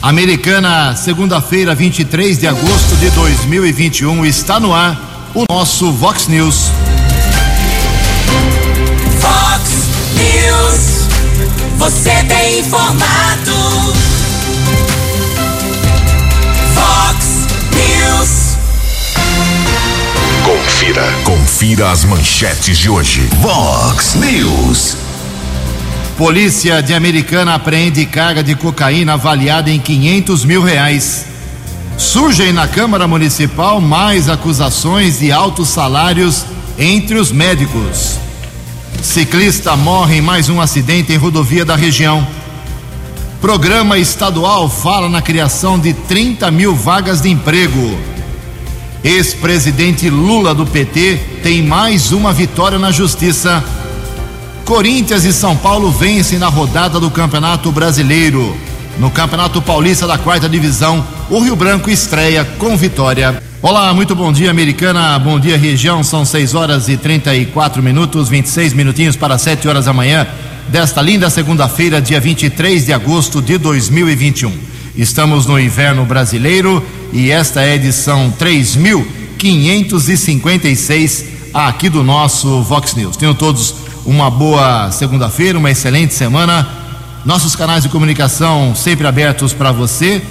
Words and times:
Americana, 0.00 0.94
segunda-feira, 0.94 1.74
23 1.74 2.38
de 2.38 2.46
agosto 2.46 2.94
de 3.00 3.10
2021, 3.10 4.24
está 4.24 4.60
no 4.60 4.72
ar 4.72 4.96
o 5.34 5.44
nosso 5.50 5.90
Vox 5.90 6.28
News. 6.28 6.70
Vox 9.20 9.70
News, 10.14 11.08
você 11.78 12.22
tem 12.28 12.60
informado. 12.60 13.52
Vox 16.74 17.48
News. 17.74 18.56
Confira, 20.44 21.12
confira 21.24 21.90
as 21.90 22.04
manchetes 22.04 22.78
de 22.78 22.88
hoje. 22.88 23.28
Vox 23.40 24.14
News. 24.14 25.07
Polícia 26.18 26.82
de 26.82 26.92
Americana 26.94 27.54
apreende 27.54 28.04
carga 28.04 28.42
de 28.42 28.56
cocaína 28.56 29.12
avaliada 29.12 29.70
em 29.70 29.78
500 29.78 30.44
mil 30.44 30.60
reais. 30.60 31.26
Surgem 31.96 32.52
na 32.52 32.66
Câmara 32.66 33.06
Municipal 33.06 33.80
mais 33.80 34.28
acusações 34.28 35.20
de 35.20 35.30
altos 35.30 35.68
salários 35.68 36.44
entre 36.76 37.16
os 37.16 37.30
médicos. 37.30 38.16
Ciclista 39.00 39.76
morre 39.76 40.16
em 40.16 40.20
mais 40.20 40.48
um 40.48 40.60
acidente 40.60 41.12
em 41.12 41.16
rodovia 41.16 41.64
da 41.64 41.76
região. 41.76 42.26
Programa 43.40 43.96
estadual 43.96 44.68
fala 44.68 45.08
na 45.08 45.22
criação 45.22 45.78
de 45.78 45.92
30 45.92 46.50
mil 46.50 46.74
vagas 46.74 47.20
de 47.20 47.30
emprego. 47.30 47.96
Ex-presidente 49.04 50.10
Lula 50.10 50.52
do 50.52 50.66
PT 50.66 51.20
tem 51.44 51.62
mais 51.62 52.10
uma 52.10 52.32
vitória 52.32 52.76
na 52.76 52.90
justiça. 52.90 53.62
Corinthians 54.68 55.24
e 55.24 55.32
São 55.32 55.56
Paulo 55.56 55.90
vencem 55.90 56.38
na 56.38 56.48
rodada 56.48 57.00
do 57.00 57.10
Campeonato 57.10 57.72
Brasileiro. 57.72 58.54
No 58.98 59.10
Campeonato 59.10 59.62
Paulista 59.62 60.06
da 60.06 60.18
Quarta 60.18 60.46
Divisão, 60.46 61.02
o 61.30 61.40
Rio 61.40 61.56
Branco 61.56 61.88
estreia 61.88 62.44
com 62.44 62.76
vitória. 62.76 63.42
Olá, 63.62 63.94
muito 63.94 64.14
bom 64.14 64.30
dia, 64.30 64.50
Americana. 64.50 65.18
Bom 65.18 65.40
dia, 65.40 65.56
região. 65.56 66.04
São 66.04 66.22
6 66.22 66.54
horas 66.54 66.86
e 66.86 66.98
34 66.98 67.82
minutos, 67.82 68.28
26 68.28 68.74
minutinhos 68.74 69.16
para 69.16 69.38
7 69.38 69.66
horas 69.66 69.86
da 69.86 69.94
manhã 69.94 70.26
desta 70.68 71.00
linda 71.00 71.30
segunda-feira, 71.30 72.02
dia 72.02 72.20
23 72.20 72.84
de 72.84 72.92
agosto 72.92 73.40
de 73.40 73.56
2021. 73.56 74.52
Estamos 74.94 75.46
no 75.46 75.58
inverno 75.58 76.04
brasileiro 76.04 76.84
e 77.10 77.30
esta 77.30 77.62
é 77.62 77.72
a 77.72 77.74
edição 77.74 78.30
3556 78.38 81.24
aqui 81.54 81.88
do 81.88 82.04
nosso 82.04 82.62
Vox 82.64 82.94
News. 82.94 83.16
Tenham 83.16 83.34
todos 83.34 83.87
uma 84.08 84.30
boa 84.30 84.90
segunda-feira, 84.90 85.58
uma 85.58 85.70
excelente 85.70 86.14
semana. 86.14 86.66
Nossos 87.26 87.54
canais 87.54 87.82
de 87.82 87.90
comunicação 87.90 88.74
sempre 88.74 89.06
abertos 89.06 89.52
para 89.52 89.70
você. 89.70 90.22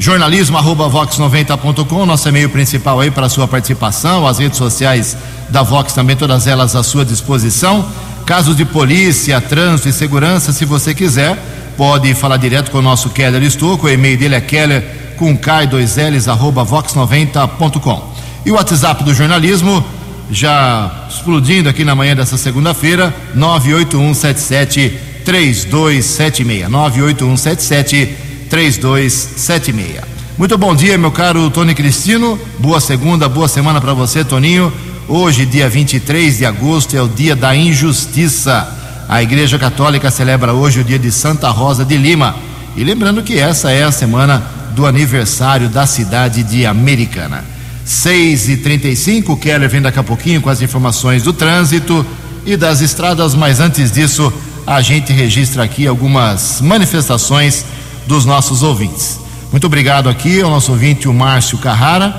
Jornalismo 0.00 0.58
arroba 0.58 0.90
vox90.com, 0.90 2.04
nosso 2.04 2.28
e-mail 2.28 2.50
principal 2.50 2.98
aí 2.98 3.08
para 3.08 3.28
sua 3.28 3.46
participação, 3.46 4.26
as 4.26 4.40
redes 4.40 4.58
sociais 4.58 5.16
da 5.48 5.62
Vox 5.62 5.92
também, 5.92 6.16
todas 6.16 6.48
elas 6.48 6.74
à 6.74 6.82
sua 6.82 7.04
disposição. 7.04 7.86
Casos 8.26 8.56
de 8.56 8.64
polícia, 8.64 9.40
trânsito 9.40 9.88
e 9.88 9.92
segurança, 9.92 10.52
se 10.52 10.64
você 10.64 10.92
quiser, 10.92 11.38
pode 11.76 12.12
falar 12.14 12.36
direto 12.36 12.72
com 12.72 12.78
o 12.78 12.82
nosso 12.82 13.10
Keller 13.10 13.44
Estouco, 13.44 13.86
o 13.86 13.90
e-mail 13.90 14.18
dele 14.18 14.34
é 14.34 14.40
keller 14.40 15.14
com 15.16 15.38
K2Ls 15.38 16.28
arroba 16.28 16.64
vox90.com. 16.64 18.10
E 18.44 18.50
o 18.50 18.54
WhatsApp 18.54 19.04
do 19.04 19.14
jornalismo, 19.14 19.84
já 20.30 21.06
explodindo 21.08 21.68
aqui 21.68 21.84
na 21.84 21.94
manhã 21.94 22.14
dessa 22.14 22.36
segunda-feira, 22.36 23.14
98177 23.34 24.98
3276. 25.24 26.68
98177 26.68 28.16
3276. 28.48 30.00
Muito 30.38 30.56
bom 30.56 30.74
dia, 30.74 30.96
meu 30.96 31.10
caro 31.10 31.50
Tony 31.50 31.74
Cristino. 31.74 32.38
Boa 32.58 32.80
segunda, 32.80 33.28
boa 33.28 33.48
semana 33.48 33.80
para 33.80 33.92
você, 33.92 34.24
Toninho. 34.24 34.72
Hoje, 35.06 35.44
dia 35.44 35.68
23 35.68 36.38
de 36.38 36.46
agosto, 36.46 36.96
é 36.96 37.02
o 37.02 37.08
dia 37.08 37.34
da 37.34 37.54
injustiça. 37.54 38.76
A 39.08 39.22
Igreja 39.22 39.58
Católica 39.58 40.10
celebra 40.10 40.54
hoje 40.54 40.80
o 40.80 40.84
dia 40.84 40.98
de 40.98 41.10
Santa 41.10 41.50
Rosa 41.50 41.84
de 41.84 41.96
Lima. 41.96 42.36
E 42.76 42.84
lembrando 42.84 43.22
que 43.22 43.38
essa 43.38 43.72
é 43.72 43.82
a 43.82 43.90
semana 43.90 44.42
do 44.70 44.86
aniversário 44.86 45.68
da 45.68 45.84
cidade 45.84 46.44
de 46.44 46.64
Americana. 46.64 47.44
6 47.90 48.48
e 48.50 48.56
35 48.58 49.36
Keller 49.36 49.68
vem 49.68 49.82
daqui 49.82 49.98
a 49.98 50.02
pouquinho 50.04 50.40
com 50.40 50.48
as 50.48 50.62
informações 50.62 51.24
do 51.24 51.32
trânsito 51.32 52.06
e 52.46 52.56
das 52.56 52.80
estradas, 52.80 53.34
mas 53.34 53.58
antes 53.58 53.90
disso, 53.90 54.32
a 54.64 54.80
gente 54.80 55.12
registra 55.12 55.64
aqui 55.64 55.88
algumas 55.88 56.60
manifestações 56.60 57.64
dos 58.06 58.24
nossos 58.24 58.62
ouvintes. 58.62 59.18
Muito 59.50 59.66
obrigado 59.66 60.08
aqui 60.08 60.40
ao 60.40 60.48
nosso 60.48 60.70
ouvinte, 60.70 61.08
o 61.08 61.12
Márcio 61.12 61.58
Carrara, 61.58 62.14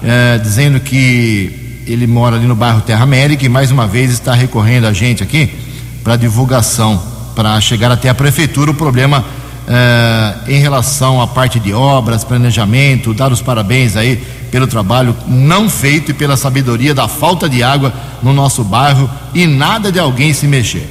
eh, 0.00 0.38
dizendo 0.40 0.78
que 0.78 1.82
ele 1.88 2.06
mora 2.06 2.36
ali 2.36 2.46
no 2.46 2.54
bairro 2.54 2.80
Terra 2.82 3.02
América 3.02 3.44
e 3.44 3.48
mais 3.48 3.72
uma 3.72 3.88
vez 3.88 4.12
está 4.12 4.32
recorrendo 4.32 4.86
a 4.86 4.92
gente 4.92 5.24
aqui 5.24 5.50
para 6.04 6.14
divulgação, 6.14 7.02
para 7.34 7.60
chegar 7.60 7.90
até 7.90 8.08
a 8.08 8.14
prefeitura 8.14 8.70
o 8.70 8.74
problema 8.74 9.24
eh, 9.68 10.34
em 10.46 10.60
relação 10.60 11.20
à 11.20 11.26
parte 11.26 11.58
de 11.58 11.72
obras, 11.72 12.22
planejamento, 12.22 13.12
dar 13.12 13.32
os 13.32 13.42
parabéns 13.42 13.96
aí 13.96 14.16
pelo 14.48 14.68
trabalho 14.68 15.16
não 15.26 15.68
feito 15.68 16.12
e 16.12 16.14
pela 16.14 16.36
sabedoria 16.36 16.94
da 16.94 17.08
falta 17.08 17.48
de 17.48 17.64
água 17.64 17.92
no 18.22 18.32
nosso 18.32 18.62
bairro 18.62 19.10
e 19.34 19.44
nada 19.44 19.90
de 19.90 19.98
alguém 19.98 20.32
se 20.32 20.46
mexer. 20.46 20.88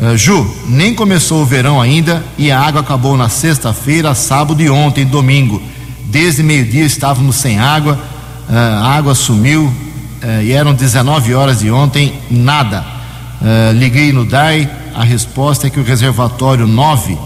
Uh, 0.00 0.16
Ju, 0.16 0.52
nem 0.66 0.96
começou 0.96 1.42
o 1.42 1.46
verão 1.46 1.80
ainda 1.80 2.24
e 2.36 2.50
a 2.50 2.60
água 2.60 2.80
acabou 2.80 3.16
na 3.16 3.28
sexta-feira, 3.28 4.12
sábado 4.16 4.60
e 4.60 4.68
ontem, 4.68 5.06
domingo. 5.06 5.62
Desde 6.06 6.42
meio-dia 6.42 6.84
estávamos 6.84 7.36
sem 7.36 7.60
água, 7.60 7.96
uh, 8.50 8.52
a 8.52 8.96
água 8.96 9.14
sumiu 9.14 9.72
e 10.42 10.50
eram 10.50 10.74
19 10.74 11.32
horas 11.32 11.60
de 11.60 11.70
ontem, 11.70 12.12
nada. 12.28 12.84
liguei 13.76 14.12
no 14.12 14.24
DAI, 14.24 14.68
a 14.92 15.04
resposta 15.04 15.68
é 15.68 15.70
que 15.70 15.78
o 15.78 15.84
reservatório 15.84 16.66
9 16.66 17.16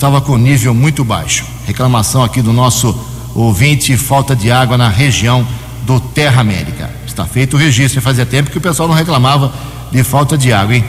estava 0.00 0.18
com 0.18 0.38
nível 0.38 0.72
muito 0.72 1.04
baixo. 1.04 1.44
Reclamação 1.66 2.24
aqui 2.24 2.40
do 2.40 2.54
nosso 2.54 2.98
ouvinte, 3.34 3.94
falta 3.98 4.34
de 4.34 4.50
água 4.50 4.78
na 4.78 4.88
região 4.88 5.46
do 5.82 6.00
Terra 6.00 6.40
América. 6.40 6.90
Está 7.06 7.26
feito 7.26 7.54
o 7.54 7.58
registro, 7.58 8.00
fazia 8.00 8.24
tempo 8.24 8.50
que 8.50 8.56
o 8.56 8.62
pessoal 8.62 8.88
não 8.88 8.96
reclamava 8.96 9.52
de 9.92 10.02
falta 10.02 10.38
de 10.38 10.54
água, 10.54 10.74
hein? 10.74 10.84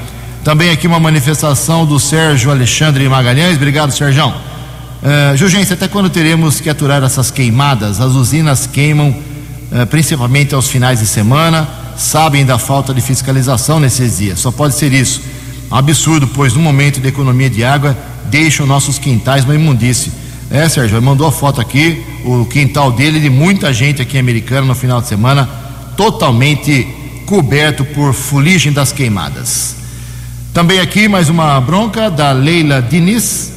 Também 0.46 0.70
aqui 0.70 0.88
uma 0.88 0.98
manifestação 0.98 1.86
do 1.86 2.00
Sérgio 2.00 2.52
Alexandre 2.52 3.08
Magalhães. 3.10 3.58
Obrigado, 3.58 3.92
Sérgio. 3.92 4.28
Uh, 4.28 5.74
até 5.74 5.90
quando 5.90 6.10
teremos 6.10 6.62
que 6.62 6.70
aturar 6.70 7.04
essas 7.04 7.30
queimadas? 7.30 8.00
As 8.00 8.14
usinas 8.14 8.66
queimam 8.66 9.10
uh, 9.10 9.86
principalmente 9.88 10.56
aos 10.56 10.70
finais 10.70 11.02
de 11.02 11.06
semana, 11.06 11.68
sabem 11.98 12.46
da 12.46 12.58
falta 12.58 12.94
de 12.94 13.02
fiscalização 13.02 13.78
nesses 13.78 14.20
dias. 14.20 14.40
Só 14.40 14.54
pode 14.54 14.76
ser 14.76 14.94
isso. 14.94 15.22
Um 15.70 15.76
absurdo, 15.76 16.28
pois 16.28 16.54
no 16.54 16.62
momento 16.62 17.02
de 17.02 17.10
economia 17.10 17.50
de 17.50 17.62
água, 17.62 17.98
deixam 18.32 18.66
nossos 18.66 18.98
quintais 18.98 19.44
uma 19.44 19.54
imundície. 19.54 20.12
É, 20.50 20.68
Sérgio, 20.68 20.98
ele 20.98 21.06
mandou 21.06 21.28
a 21.28 21.32
foto 21.32 21.62
aqui, 21.62 22.04
o 22.26 22.46
quintal 22.46 22.92
dele 22.92 23.20
de 23.20 23.30
muita 23.30 23.72
gente 23.74 24.02
aqui 24.02 24.18
americana 24.18 24.66
no 24.66 24.76
final 24.76 25.02
de 25.02 25.08
semana, 25.08 25.48
totalmente 25.96 26.88
coberto 27.26 27.84
por 27.86 28.14
fuligem 28.14 28.72
das 28.72 28.92
queimadas. 28.92 29.76
Também 30.54 30.80
aqui 30.80 31.08
mais 31.08 31.30
uma 31.30 31.60
bronca 31.62 32.10
da 32.10 32.32
Leila 32.32 32.82
Diniz. 32.82 33.52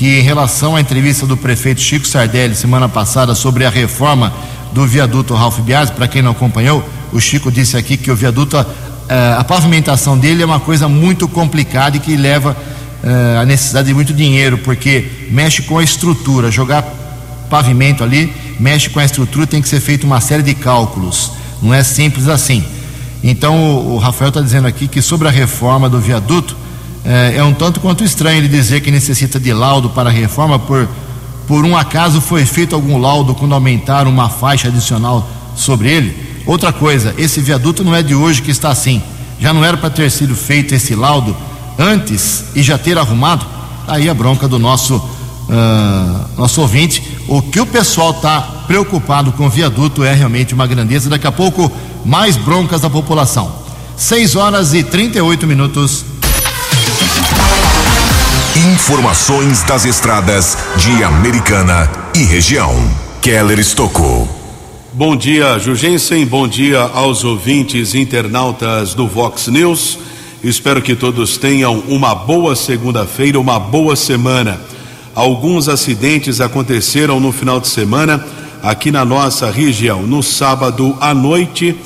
que 0.00 0.18
em 0.18 0.22
relação 0.22 0.76
à 0.76 0.80
entrevista 0.80 1.26
do 1.26 1.36
prefeito 1.36 1.78
Chico 1.82 2.08
Sardelli 2.08 2.54
semana 2.54 2.88
passada 2.88 3.34
sobre 3.34 3.66
a 3.66 3.68
reforma 3.68 4.32
do 4.72 4.86
viaduto 4.86 5.34
Ralph 5.34 5.58
Biasi, 5.58 5.92
para 5.92 6.08
quem 6.08 6.22
não 6.22 6.30
acompanhou, 6.30 6.82
o 7.12 7.20
Chico 7.20 7.52
disse 7.52 7.76
aqui 7.76 7.98
que 7.98 8.10
o 8.10 8.16
viaduto, 8.16 8.56
a, 8.56 8.64
a 9.36 9.44
pavimentação 9.44 10.16
dele 10.16 10.42
é 10.42 10.46
uma 10.46 10.58
coisa 10.58 10.88
muito 10.88 11.28
complicada 11.28 11.98
e 11.98 12.00
que 12.00 12.16
leva 12.16 12.56
a 13.38 13.44
necessidade 13.44 13.88
de 13.88 13.94
muito 13.94 14.14
dinheiro, 14.14 14.56
porque 14.56 15.28
mexe 15.30 15.60
com 15.60 15.76
a 15.76 15.84
estrutura, 15.84 16.50
jogar 16.50 16.82
pavimento 17.50 18.02
ali, 18.02 18.32
mexe 18.58 18.88
com 18.88 19.00
a 19.00 19.04
estrutura, 19.04 19.46
tem 19.46 19.60
que 19.60 19.68
ser 19.68 19.80
feito 19.80 20.04
uma 20.04 20.22
série 20.22 20.42
de 20.42 20.54
cálculos. 20.54 21.32
Não 21.60 21.74
é 21.74 21.82
simples 21.82 22.26
assim. 22.26 22.64
Então 23.22 23.86
o 23.86 23.98
Rafael 23.98 24.30
está 24.30 24.40
dizendo 24.40 24.66
aqui 24.66 24.88
que 24.88 25.02
sobre 25.02 25.28
a 25.28 25.30
reforma 25.30 25.90
do 25.90 26.00
viaduto 26.00 26.56
é, 27.04 27.36
é 27.36 27.44
um 27.44 27.52
tanto 27.52 27.80
quanto 27.80 28.04
estranho 28.04 28.38
ele 28.38 28.48
dizer 28.48 28.80
que 28.80 28.90
necessita 28.90 29.40
de 29.40 29.52
laudo 29.52 29.90
para 29.90 30.10
a 30.10 30.12
reforma 30.12 30.58
por 30.58 30.88
por 31.50 31.64
um 31.64 31.76
acaso 31.76 32.20
foi 32.20 32.46
feito 32.46 32.76
algum 32.76 32.96
laudo 32.96 33.34
quando 33.34 33.56
aumentaram 33.56 34.08
uma 34.08 34.28
faixa 34.28 34.68
adicional 34.68 35.28
sobre 35.56 35.90
ele? 35.90 36.16
Outra 36.46 36.72
coisa, 36.72 37.12
esse 37.18 37.40
viaduto 37.40 37.82
não 37.82 37.92
é 37.92 38.04
de 38.04 38.14
hoje 38.14 38.40
que 38.40 38.52
está 38.52 38.70
assim. 38.70 39.02
Já 39.40 39.52
não 39.52 39.64
era 39.64 39.76
para 39.76 39.90
ter 39.90 40.08
sido 40.12 40.36
feito 40.36 40.76
esse 40.76 40.94
laudo 40.94 41.36
antes 41.76 42.44
e 42.54 42.62
já 42.62 42.78
ter 42.78 42.96
arrumado? 42.96 43.44
Aí 43.88 44.08
a 44.08 44.14
bronca 44.14 44.46
do 44.46 44.60
nosso 44.60 44.94
uh, 44.94 46.38
nosso 46.38 46.60
ouvinte. 46.60 47.02
O 47.26 47.42
que 47.42 47.58
o 47.58 47.66
pessoal 47.66 48.12
está 48.12 48.40
preocupado 48.68 49.32
com 49.32 49.46
o 49.46 49.50
viaduto 49.50 50.04
é 50.04 50.14
realmente 50.14 50.54
uma 50.54 50.68
grandeza. 50.68 51.10
Daqui 51.10 51.26
a 51.26 51.32
pouco, 51.32 51.68
mais 52.04 52.36
broncas 52.36 52.80
da 52.80 52.88
população. 52.88 53.50
6 53.96 54.36
horas 54.36 54.72
e 54.72 54.84
38 54.84 55.48
minutos. 55.48 56.04
Informações 58.56 59.62
das 59.62 59.84
estradas 59.84 60.58
de 60.76 61.04
Americana 61.04 61.88
e 62.12 62.24
região. 62.24 62.74
Keller 63.22 63.60
Estocou. 63.60 64.28
Bom 64.92 65.14
dia, 65.14 65.56
Jugensen. 65.60 66.26
Bom 66.26 66.48
dia 66.48 66.80
aos 66.80 67.22
ouvintes 67.22 67.94
internautas 67.94 68.92
do 68.92 69.06
Vox 69.06 69.46
News. 69.46 70.00
Espero 70.42 70.82
que 70.82 70.96
todos 70.96 71.38
tenham 71.38 71.78
uma 71.86 72.12
boa 72.12 72.56
segunda-feira, 72.56 73.38
uma 73.38 73.60
boa 73.60 73.94
semana. 73.94 74.60
Alguns 75.14 75.68
acidentes 75.68 76.40
aconteceram 76.40 77.20
no 77.20 77.30
final 77.30 77.60
de 77.60 77.68
semana 77.68 78.26
aqui 78.64 78.90
na 78.90 79.04
nossa 79.04 79.48
região. 79.48 80.02
No 80.02 80.24
sábado 80.24 80.96
à 81.00 81.14
noite, 81.14 81.76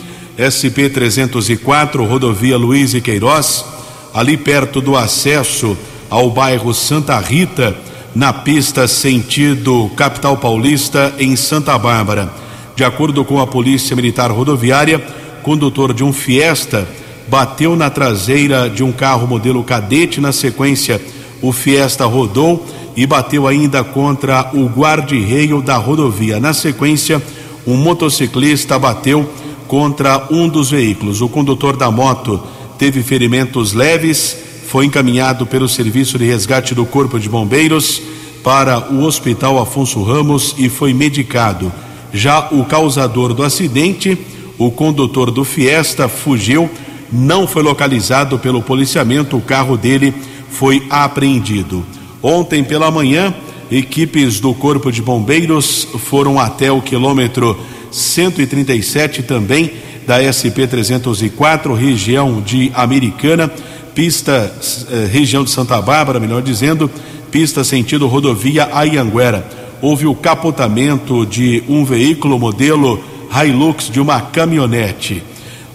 SP 0.40 0.88
304, 0.88 2.06
rodovia 2.06 2.56
Luiz 2.56 2.94
e 2.94 3.02
Queiroz, 3.02 3.66
ali 4.14 4.38
perto 4.38 4.80
do 4.80 4.96
acesso 4.96 5.76
ao 6.14 6.30
bairro 6.30 6.72
Santa 6.72 7.18
Rita, 7.18 7.76
na 8.14 8.32
pista 8.32 8.86
sentido 8.86 9.90
capital 9.96 10.36
paulista, 10.36 11.12
em 11.18 11.34
Santa 11.34 11.76
Bárbara. 11.76 12.32
De 12.76 12.84
acordo 12.84 13.24
com 13.24 13.40
a 13.40 13.48
Polícia 13.48 13.96
Militar 13.96 14.30
Rodoviária, 14.30 15.04
condutor 15.42 15.92
de 15.92 16.04
um 16.04 16.12
Fiesta 16.12 16.86
bateu 17.26 17.74
na 17.74 17.90
traseira 17.90 18.70
de 18.70 18.84
um 18.84 18.92
carro 18.92 19.26
modelo 19.26 19.64
cadete. 19.64 20.20
Na 20.20 20.30
sequência, 20.30 21.02
o 21.42 21.50
Fiesta 21.50 22.06
rodou 22.06 22.64
e 22.94 23.04
bateu 23.08 23.48
ainda 23.48 23.82
contra 23.82 24.52
o 24.54 24.66
guarda-reio 24.66 25.60
da 25.60 25.76
rodovia. 25.76 26.38
Na 26.38 26.52
sequência, 26.52 27.20
um 27.66 27.76
motociclista 27.76 28.78
bateu 28.78 29.28
contra 29.66 30.28
um 30.30 30.48
dos 30.48 30.70
veículos. 30.70 31.20
O 31.20 31.28
condutor 31.28 31.76
da 31.76 31.90
moto 31.90 32.40
teve 32.78 33.02
ferimentos 33.02 33.72
leves 33.72 34.43
foi 34.74 34.86
encaminhado 34.86 35.46
pelo 35.46 35.68
Serviço 35.68 36.18
de 36.18 36.24
Resgate 36.24 36.74
do 36.74 36.84
Corpo 36.84 37.16
de 37.20 37.28
Bombeiros 37.28 38.02
para 38.42 38.92
o 38.92 39.04
Hospital 39.04 39.56
Afonso 39.60 40.02
Ramos 40.02 40.52
e 40.58 40.68
foi 40.68 40.92
medicado. 40.92 41.72
Já 42.12 42.48
o 42.50 42.64
causador 42.64 43.32
do 43.32 43.44
acidente, 43.44 44.18
o 44.58 44.72
condutor 44.72 45.30
do 45.30 45.44
Fiesta, 45.44 46.08
fugiu, 46.08 46.68
não 47.12 47.46
foi 47.46 47.62
localizado 47.62 48.36
pelo 48.36 48.60
policiamento, 48.60 49.36
o 49.36 49.40
carro 49.40 49.76
dele 49.76 50.12
foi 50.50 50.84
apreendido. 50.90 51.86
Ontem 52.20 52.64
pela 52.64 52.90
manhã, 52.90 53.32
equipes 53.70 54.40
do 54.40 54.52
Corpo 54.54 54.90
de 54.90 55.00
Bombeiros 55.00 55.86
foram 56.00 56.36
até 56.40 56.72
o 56.72 56.82
quilômetro 56.82 57.56
137 57.92 59.22
também 59.22 59.70
da 60.04 60.18
SP 60.26 60.66
304, 60.66 61.72
região 61.74 62.40
de 62.40 62.72
Americana 62.74 63.52
pista 63.94 64.52
eh, 64.90 65.08
região 65.10 65.44
de 65.44 65.50
Santa 65.50 65.80
Bárbara, 65.80 66.18
melhor 66.18 66.42
dizendo, 66.42 66.90
pista 67.30 67.62
sentido 67.62 68.06
rodovia 68.06 68.68
Ayanguera. 68.72 69.46
Houve 69.80 70.06
o 70.06 70.14
capotamento 70.14 71.24
de 71.24 71.62
um 71.68 71.84
veículo 71.84 72.38
modelo 72.38 73.02
Hilux 73.30 73.90
de 73.90 74.00
uma 74.00 74.20
caminhonete. 74.20 75.22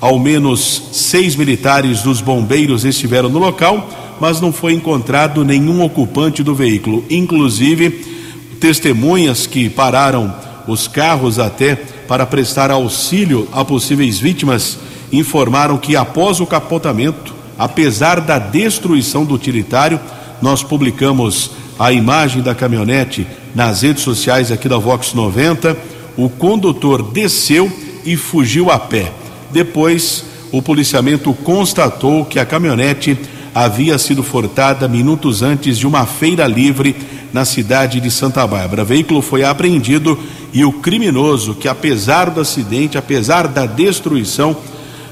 Ao 0.01 0.17
menos 0.17 0.89
seis 0.91 1.35
militares 1.35 2.01
dos 2.01 2.21
bombeiros 2.21 2.85
estiveram 2.85 3.29
no 3.29 3.39
local, 3.39 3.89
mas 4.19 4.41
não 4.41 4.51
foi 4.51 4.73
encontrado 4.73 5.45
nenhum 5.45 5.81
ocupante 5.83 6.43
do 6.43 6.55
veículo. 6.55 7.03
Inclusive, 7.09 7.89
testemunhas 8.59 9.45
que 9.45 9.69
pararam 9.69 10.33
os 10.67 10.87
carros 10.87 11.39
até 11.39 11.75
para 12.07 12.25
prestar 12.25 12.71
auxílio 12.71 13.47
a 13.51 13.63
possíveis 13.63 14.19
vítimas 14.19 14.77
informaram 15.11 15.77
que 15.77 15.95
após 15.95 16.39
o 16.39 16.45
capotamento 16.45 17.38
apesar 17.59 18.21
da 18.21 18.39
destruição 18.39 19.25
do 19.25 19.35
utilitário, 19.35 19.99
nós 20.41 20.63
publicamos 20.63 21.51
a 21.77 21.91
imagem 21.91 22.41
da 22.41 22.55
caminhonete 22.55 23.27
nas 23.53 23.81
redes 23.81 24.01
sociais 24.01 24.49
aqui 24.49 24.69
da 24.69 24.77
Vox 24.77 25.13
90. 25.13 25.77
O 26.15 26.29
condutor 26.29 27.03
desceu 27.03 27.69
e 28.05 28.15
fugiu 28.15 28.71
a 28.71 28.79
pé. 28.79 29.11
Depois, 29.51 30.23
o 30.53 30.61
policiamento 30.61 31.33
constatou 31.33 32.23
que 32.23 32.39
a 32.39 32.45
caminhonete 32.45 33.17
havia 33.53 33.97
sido 33.97 34.23
furtada 34.23 34.87
minutos 34.87 35.41
antes 35.41 35.77
de 35.77 35.85
uma 35.85 36.05
feira 36.05 36.47
livre 36.47 36.95
na 37.33 37.43
cidade 37.43 37.99
de 37.99 38.09
Santa 38.09 38.45
Bárbara. 38.47 38.83
O 38.83 38.85
veículo 38.85 39.21
foi 39.21 39.43
apreendido 39.43 40.17
e 40.53 40.63
o 40.63 40.71
criminoso, 40.71 41.53
que 41.53 41.67
apesar 41.67 42.29
do 42.29 42.39
acidente, 42.39 42.97
apesar 42.97 43.47
da 43.47 43.65
destruição, 43.65 44.55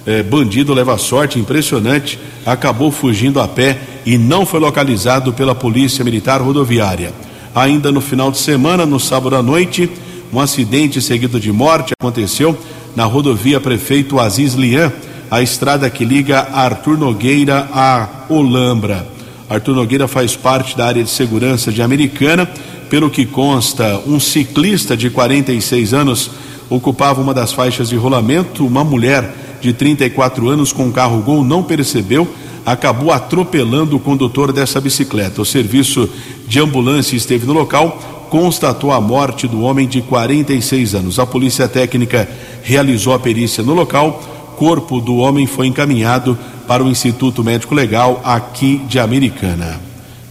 é, 0.08 0.24
bandido 0.24 0.74
leva 0.74 0.98
sorte 0.98 1.38
impressionante, 1.38 2.18
acabou 2.46 2.90
fugindo 2.90 3.42
a 3.42 3.48
pé 3.48 3.78
e 4.06 4.18
não 4.18 4.46
foi 4.46 4.62
localizado 4.62 5.34
pela 5.34 5.54
Polícia 5.54 6.04
Militar 6.04 6.42
Rodoviária. 6.42 7.14
Ainda 7.54 7.92
no 7.92 8.00
final 8.00 8.32
de 8.32 8.38
semana, 8.38 8.86
no 8.86 9.02
sábado 9.02 9.36
à 9.36 9.44
noite, 9.44 9.90
um 10.32 10.40
acidente 10.40 11.02
seguido 11.02 11.42
de 11.42 11.52
morte 11.52 11.94
aconteceu 12.00 12.58
na 12.96 13.04
rodovia 13.04 13.60
Prefeito 13.60 14.18
Aziz 14.18 14.54
Lian, 14.54 14.94
a 15.30 15.42
estrada 15.42 15.90
que 15.90 16.06
liga 16.06 16.48
Arthur 16.54 16.98
Nogueira 16.98 17.68
a 17.74 18.08
Olambra. 18.30 19.06
Arthur 19.50 19.76
Nogueira 19.76 20.08
faz 20.08 20.38
parte 20.38 20.78
da 20.78 20.86
área 20.86 21.04
de 21.04 21.10
segurança 21.10 21.70
de 21.70 21.82
Americana. 21.82 22.50
Pelo 22.90 23.10
que 23.10 23.26
consta, 23.26 24.02
um 24.08 24.20
ciclista 24.22 24.96
de 24.96 25.10
46 25.10 25.94
anos 25.94 26.32
ocupava 26.70 27.22
uma 27.22 27.34
das 27.34 27.52
faixas 27.52 27.90
de 27.90 27.98
rolamento. 27.98 28.66
Uma 28.66 28.84
mulher 28.84 29.47
de 29.62 29.74
34 29.74 30.50
anos 30.50 30.72
com 30.72 30.92
carro 30.92 31.22
Gol 31.22 31.44
não 31.44 31.64
percebeu, 31.64 32.28
acabou 32.66 33.12
atropelando 33.12 33.96
o 33.96 34.00
condutor 34.00 34.52
dessa 34.52 34.82
bicicleta. 34.82 35.42
O 35.42 35.46
serviço 35.46 36.10
de 36.48 36.60
ambulância 36.60 37.16
esteve 37.16 37.46
no 37.46 37.54
local, 37.54 38.28
constatou 38.30 38.92
a 38.92 39.00
morte 39.00 39.48
do 39.48 39.62
homem 39.62 39.88
de 39.88 40.02
46 40.02 40.96
anos. 40.96 41.20
A 41.20 41.26
polícia 41.26 41.68
técnica 41.68 42.28
realizou 42.64 43.14
a 43.14 43.20
perícia 43.20 43.64
no 43.64 43.74
local. 43.74 44.22
Corpo 44.58 45.00
do 45.00 45.18
homem 45.18 45.48
foi 45.48 45.68
encaminhado 45.68 46.38
para 46.68 46.84
o 46.84 46.90
Instituto 46.90 47.44
Médico 47.44 47.74
Legal 47.74 48.22
aqui 48.24 48.82
de 48.88 49.00
Americana. 49.00 49.80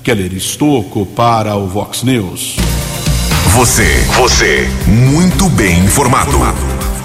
Keller 0.03 0.35
Estocco 0.35 1.07
para 1.07 1.57
o 1.57 1.67
Vox 1.67 2.03
News. 2.03 2.57
Você, 3.55 4.05
você, 4.17 4.69
muito 4.87 5.49
bem 5.49 5.79
informado. 5.79 6.39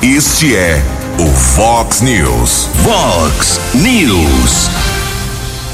Este 0.03 0.55
é 0.55 1.00
o 1.21 1.27
Fox 1.27 2.01
News. 2.01 2.67
Fox 2.83 3.61
News. 3.75 4.69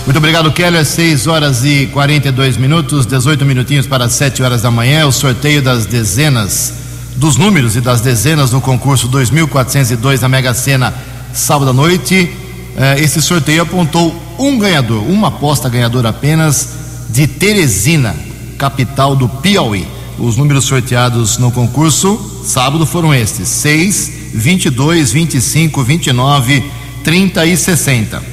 Muito 0.03 0.17
obrigado, 0.17 0.51
Keller. 0.51 0.85
6 0.85 1.25
horas 1.25 1.63
e 1.63 1.85
42 1.93 2.57
minutos, 2.57 3.05
18 3.05 3.45
minutinhos 3.45 3.87
para 3.87 4.09
7 4.09 4.43
horas 4.43 4.61
da 4.63 4.69
manhã. 4.69 5.07
O 5.07 5.11
sorteio 5.11 5.61
das 5.61 5.85
dezenas, 5.85 6.73
dos 7.15 7.37
números 7.37 7.77
e 7.77 7.81
das 7.81 8.01
dezenas 8.01 8.51
no 8.51 8.59
concurso 8.59 9.07
2402 9.07 10.19
da 10.19 10.27
Mega 10.27 10.53
Sena, 10.53 10.93
sábado 11.33 11.69
à 11.69 11.73
noite. 11.73 12.29
Eh, 12.75 12.99
esse 12.99 13.21
sorteio 13.21 13.61
apontou 13.61 14.13
um 14.37 14.59
ganhador, 14.59 15.01
uma 15.03 15.29
aposta 15.29 15.69
ganhadora 15.69 16.09
apenas 16.09 16.73
de 17.09 17.25
Teresina, 17.25 18.13
capital 18.57 19.15
do 19.15 19.29
Piauí. 19.29 19.87
Os 20.19 20.35
números 20.35 20.65
sorteados 20.65 21.37
no 21.37 21.51
concurso 21.51 22.41
sábado 22.43 22.85
foram 22.85 23.13
estes: 23.13 23.47
6, 23.47 24.16
22, 24.33 25.11
25, 25.11 25.83
29, 25.83 26.63
30 27.03 27.45
e 27.45 27.57
60. 27.57 28.23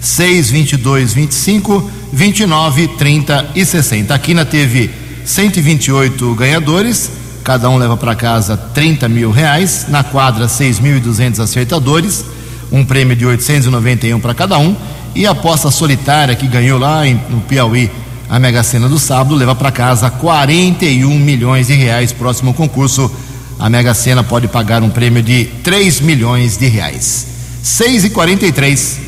6, 0.00 0.50
22, 0.50 1.12
25, 1.14 1.90
29, 2.12 2.88
30 2.88 3.50
e 3.54 3.64
60. 3.64 4.14
A 4.14 4.18
Quina 4.18 4.44
teve 4.44 4.90
128 5.24 6.34
ganhadores, 6.34 7.10
cada 7.42 7.68
um 7.70 7.78
leva 7.78 7.96
para 7.96 8.14
casa 8.14 8.56
30 8.56 9.08
mil 9.08 9.30
reais. 9.30 9.86
Na 9.88 10.04
quadra, 10.04 10.46
6.200 10.46 11.40
acertadores, 11.40 12.24
um 12.70 12.84
prêmio 12.84 13.16
de 13.16 13.24
891 13.24 14.20
para 14.20 14.34
cada 14.34 14.58
um. 14.58 14.76
E 15.14 15.26
a 15.26 15.30
aposta 15.30 15.70
solitária 15.70 16.34
que 16.34 16.46
ganhou 16.46 16.78
lá 16.78 17.06
em, 17.06 17.14
no 17.30 17.40
Piauí 17.42 17.90
a 18.28 18.38
Mega 18.38 18.62
Sena 18.62 18.88
do 18.88 18.98
sábado 18.98 19.34
leva 19.34 19.54
para 19.54 19.70
casa 19.70 20.10
41 20.10 21.18
milhões 21.18 21.66
de 21.66 21.74
reais. 21.74 22.12
Próximo 22.12 22.54
concurso 22.54 23.10
a 23.58 23.70
Mega 23.70 23.94
Sena 23.94 24.22
pode 24.22 24.48
pagar 24.48 24.82
um 24.82 24.90
prêmio 24.90 25.22
de 25.22 25.46
3 25.62 26.00
milhões 26.00 26.56
de 26.56 26.66
reais. 26.66 27.26
6 27.62 28.04
e 28.04 28.10
43 28.10 28.98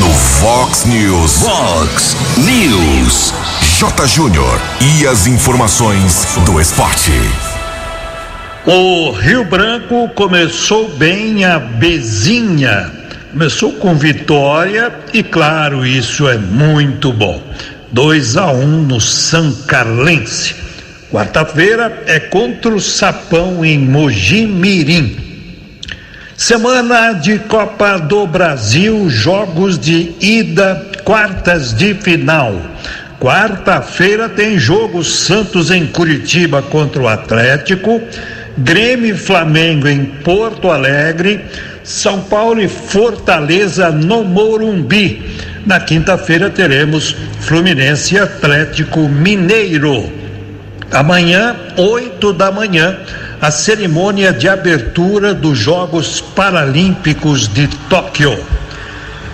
No 0.00 0.12
Fox 0.12 0.84
News. 0.84 1.32
Fox 1.42 2.16
News. 2.38 3.32
J. 3.78 4.06
Júnior. 4.06 4.60
E 4.80 5.06
as 5.06 5.26
informações 5.26 6.26
do 6.44 6.60
esporte. 6.60 7.12
O 8.66 9.12
Rio 9.12 9.44
Branco 9.44 10.08
começou 10.10 10.88
bem 10.96 11.44
a 11.44 11.58
Bezinha. 11.58 12.90
Começou 13.30 13.72
com 13.74 13.94
vitória 13.94 14.92
e, 15.12 15.22
claro, 15.22 15.86
isso 15.86 16.26
é 16.28 16.36
muito 16.36 17.12
bom. 17.12 17.42
2 17.92 18.36
a 18.36 18.52
1 18.52 18.60
um 18.60 18.82
no 18.82 19.00
São 19.00 19.52
Carlense. 19.66 20.57
Quarta-feira 21.10 22.02
é 22.06 22.20
contra 22.20 22.74
o 22.74 22.78
Sapão 22.78 23.64
em 23.64 23.78
Mojimirim. 23.78 25.16
Semana 26.36 27.14
de 27.14 27.38
Copa 27.38 27.98
do 27.98 28.26
Brasil, 28.26 29.08
jogos 29.08 29.78
de 29.78 30.12
ida, 30.20 30.86
quartas 31.04 31.72
de 31.72 31.94
final. 31.94 32.60
Quarta-feira 33.18 34.28
tem 34.28 34.58
jogo 34.58 35.02
Santos 35.02 35.70
em 35.70 35.86
Curitiba 35.86 36.60
contra 36.60 37.00
o 37.00 37.08
Atlético, 37.08 38.02
Grêmio 38.58 39.14
e 39.14 39.18
Flamengo 39.18 39.88
em 39.88 40.04
Porto 40.04 40.70
Alegre, 40.70 41.40
São 41.82 42.20
Paulo 42.20 42.60
e 42.60 42.68
Fortaleza 42.68 43.90
no 43.90 44.24
Morumbi. 44.24 45.22
Na 45.64 45.80
quinta-feira 45.80 46.50
teremos 46.50 47.16
Fluminense 47.40 48.14
e 48.14 48.18
Atlético 48.18 49.08
Mineiro. 49.08 50.17
Amanhã, 50.90 51.54
8 51.76 52.32
da 52.32 52.50
manhã, 52.50 52.98
a 53.40 53.50
cerimônia 53.50 54.32
de 54.32 54.48
abertura 54.48 55.34
dos 55.34 55.58
Jogos 55.58 56.20
Paralímpicos 56.20 57.46
de 57.46 57.68
Tóquio. 57.88 58.38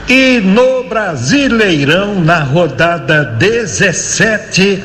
E 0.09 0.41
no 0.41 0.85
Brasileirão, 0.85 2.21
na 2.21 2.41
rodada 2.41 3.25
17, 3.25 4.83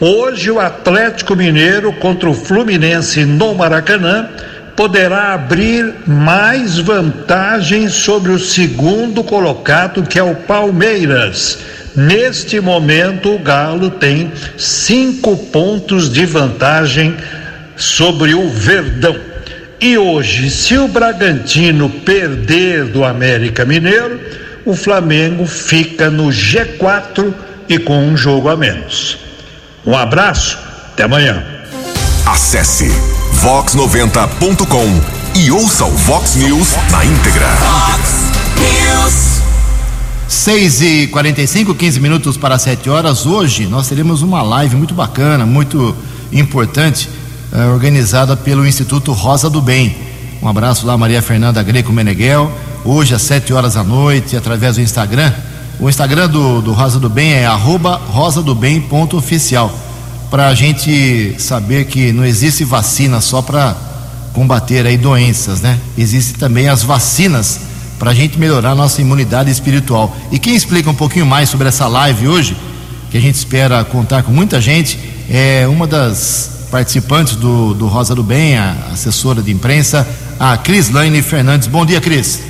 hoje 0.00 0.50
o 0.50 0.60
Atlético 0.60 1.36
Mineiro 1.36 1.92
contra 1.94 2.30
o 2.30 2.34
Fluminense 2.34 3.24
no 3.24 3.54
Maracanã 3.54 4.28
poderá 4.74 5.34
abrir 5.34 5.94
mais 6.06 6.78
vantagens 6.78 7.92
sobre 7.92 8.32
o 8.32 8.38
segundo 8.38 9.22
colocado, 9.22 10.02
que 10.02 10.18
é 10.18 10.22
o 10.22 10.34
Palmeiras. 10.34 11.58
Neste 11.96 12.60
momento, 12.60 13.34
o 13.34 13.38
Galo 13.38 13.90
tem 13.90 14.32
cinco 14.58 15.36
pontos 15.36 16.12
de 16.12 16.26
vantagem 16.26 17.16
sobre 17.76 18.34
o 18.34 18.50
Verdão. 18.50 19.16
E 19.80 19.96
hoje, 19.96 20.50
se 20.50 20.76
o 20.76 20.88
Bragantino 20.88 21.88
perder 21.88 22.86
do 22.86 23.04
América 23.04 23.64
Mineiro, 23.64 24.20
o 24.64 24.74
Flamengo 24.74 25.46
fica 25.46 26.10
no 26.10 26.28
G4 26.28 27.32
e 27.68 27.78
com 27.78 27.98
um 27.98 28.16
jogo 28.16 28.48
a 28.48 28.56
menos. 28.56 29.18
Um 29.86 29.94
abraço, 29.94 30.58
até 30.92 31.04
amanhã. 31.04 31.44
Acesse 32.26 32.88
vox90.com 33.42 35.00
e 35.34 35.50
ouça 35.50 35.84
o 35.84 35.90
Vox 35.90 36.36
News 36.36 36.74
na 36.90 37.04
íntegra. 37.04 37.48
Fox 37.48 38.32
News. 38.56 39.33
6 40.34 40.82
e 40.82 41.06
45 41.06 41.74
15 41.76 42.00
minutos 42.00 42.36
para 42.36 42.58
7 42.58 42.90
horas. 42.90 43.24
Hoje 43.24 43.66
nós 43.66 43.88
teremos 43.88 44.20
uma 44.20 44.42
live 44.42 44.74
muito 44.74 44.92
bacana, 44.92 45.46
muito 45.46 45.94
importante, 46.32 47.08
eh, 47.52 47.66
organizada 47.66 48.36
pelo 48.36 48.66
Instituto 48.66 49.12
Rosa 49.12 49.48
do 49.48 49.62
Bem. 49.62 49.96
Um 50.42 50.48
abraço 50.48 50.84
lá, 50.86 50.98
Maria 50.98 51.22
Fernanda 51.22 51.62
Greco 51.62 51.92
Meneghel. 51.92 52.50
Hoje 52.84 53.14
às 53.14 53.22
7 53.22 53.52
horas 53.52 53.74
da 53.74 53.84
noite, 53.84 54.36
através 54.36 54.74
do 54.74 54.82
Instagram. 54.82 55.32
O 55.78 55.88
Instagram 55.88 56.28
do, 56.28 56.60
do 56.60 56.72
Rosa 56.72 56.98
do 56.98 57.08
Bem 57.08 57.32
é 57.32 57.46
rosadobem.oficial. 57.46 59.72
Para 60.30 60.48
a 60.48 60.54
gente 60.54 61.36
saber 61.38 61.84
que 61.84 62.12
não 62.12 62.24
existe 62.24 62.64
vacina 62.64 63.20
só 63.20 63.40
para 63.40 63.76
combater 64.32 64.84
aí 64.84 64.98
doenças, 64.98 65.60
né? 65.60 65.78
Existem 65.96 66.34
também 66.34 66.68
as 66.68 66.82
vacinas 66.82 67.60
para 67.98 68.10
a 68.10 68.14
gente 68.14 68.38
melhorar 68.38 68.74
nossa 68.74 69.00
imunidade 69.00 69.50
espiritual. 69.50 70.14
E 70.30 70.38
quem 70.38 70.54
explica 70.54 70.90
um 70.90 70.94
pouquinho 70.94 71.26
mais 71.26 71.48
sobre 71.48 71.68
essa 71.68 71.86
live 71.86 72.28
hoje, 72.28 72.56
que 73.10 73.16
a 73.16 73.20
gente 73.20 73.36
espera 73.36 73.84
contar 73.84 74.22
com 74.22 74.32
muita 74.32 74.60
gente, 74.60 74.98
é 75.30 75.66
uma 75.68 75.86
das 75.86 76.66
participantes 76.70 77.36
do, 77.36 77.72
do 77.74 77.86
Rosa 77.86 78.14
do 78.14 78.22
Bem, 78.22 78.56
a 78.56 78.90
assessora 78.92 79.40
de 79.40 79.52
imprensa, 79.52 80.06
a 80.38 80.56
Cris 80.56 80.90
Lane 80.90 81.22
Fernandes. 81.22 81.68
Bom 81.68 81.86
dia, 81.86 82.00
Cris. 82.00 82.40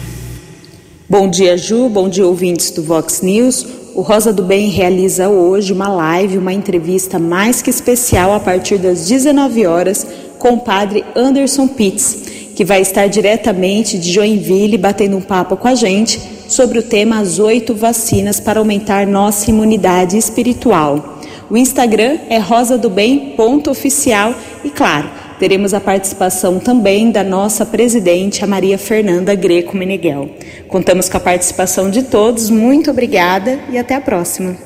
Bom 1.09 1.29
dia, 1.29 1.59
Ju. 1.59 1.89
Bom 1.91 2.09
dia, 2.09 2.27
ouvintes 2.27 2.71
do 2.71 2.83
Vox 2.83 3.21
News. 3.21 3.67
O 3.95 4.01
Rosa 4.01 4.33
do 4.33 4.43
Bem 4.43 4.71
realiza 4.71 5.29
hoje 5.29 5.73
uma 5.73 5.89
live, 5.89 6.39
uma 6.39 6.53
entrevista 6.53 7.19
mais 7.19 7.61
que 7.61 7.71
especial 7.71 8.35
a 8.35 8.41
partir 8.41 8.79
das 8.79 9.07
19 9.07 9.67
horas 9.67 10.07
com 10.39 10.55
o 10.55 10.61
padre 10.61 11.05
Anderson 11.15 11.69
Pitts, 11.69 12.17
que 12.54 12.64
vai 12.64 12.80
estar 12.80 13.08
diretamente 13.08 13.99
de 13.99 14.12
Joinville 14.12 14.78
batendo 14.78 15.16
um 15.16 15.20
papo 15.20 15.56
com 15.56 15.68
a 15.68 15.75
gente 15.75 16.20
sobre 16.49 16.78
o 16.78 16.82
tema 16.82 17.18
As 17.18 17.38
oito 17.38 17.75
vacinas 17.75 18.38
para 18.38 18.61
aumentar 18.61 19.06
nossa 19.06 19.50
imunidade 19.50 20.16
espiritual. 20.16 21.20
O 21.50 21.56
Instagram 21.56 22.18
é 22.28 22.38
rosadobem.oficial 22.38 24.34
e, 24.62 24.70
claro, 24.70 25.11
teremos 25.38 25.75
a 25.75 25.80
participação 25.80 26.58
também 26.58 27.11
da 27.11 27.23
nossa 27.23 27.66
presidente, 27.66 28.42
a 28.42 28.46
Maria 28.46 28.78
Fernanda 28.78 29.34
Greco 29.34 29.76
Meneghel. 29.76 30.30
Contamos 30.68 31.08
com 31.08 31.16
a 31.16 31.20
participação 31.20 31.90
de 31.90 32.04
todos, 32.04 32.49
muito 32.49 32.90
obrigada 32.90 33.61
e 33.70 33.76
até 33.76 33.94
a 33.94 34.00
próxima. 34.00 34.56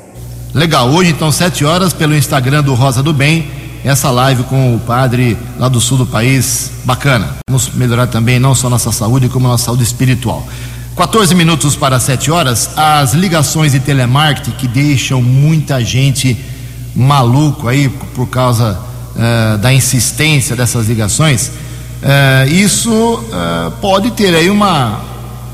Legal, 0.55 0.89
hoje 0.91 1.11
então, 1.11 1.31
7 1.31 1.65
horas, 1.65 1.93
pelo 1.93 2.15
Instagram 2.15 2.63
do 2.63 2.75
Rosa 2.75 3.03
do 3.03 3.13
Bem, 3.13 3.47
essa 3.85 4.11
live 4.11 4.43
com 4.45 4.75
o 4.75 4.81
padre 4.81 5.37
lá 5.59 5.69
do 5.69 5.81
sul 5.81 5.99
do 5.99 6.07
país, 6.07 6.73
bacana. 6.85 7.37
Vamos 7.49 7.71
melhorar 7.75 8.07
também 8.07 8.39
não 8.39 8.55
só 8.55 8.69
nossa 8.69 8.93
saúde, 8.93 9.29
como 9.29 9.49
nossa 9.49 9.67
saúde 9.67 9.83
espiritual. 9.83 10.47
14 10.97 11.33
minutos 11.35 11.77
para 11.77 12.01
7 12.01 12.31
horas, 12.31 12.71
as 12.77 13.15
ligações 13.15 13.71
de 13.73 13.79
telemarketing 13.79 14.51
que 14.51 14.67
deixam 14.67 15.23
muita 15.23 15.83
gente 15.85 16.37
maluco 16.95 17.69
aí 17.69 17.89
por 17.89 18.27
causa 18.27 18.77
uh, 19.15 19.59
da 19.59 19.73
insistência 19.73 20.57
dessas 20.57 20.89
ligações, 20.89 21.53
uh, 22.03 22.49
isso 22.49 22.91
uh, 22.93 23.71
pode 23.81 24.11
ter 24.11 24.35
aí 24.35 24.51
uma, 24.51 25.01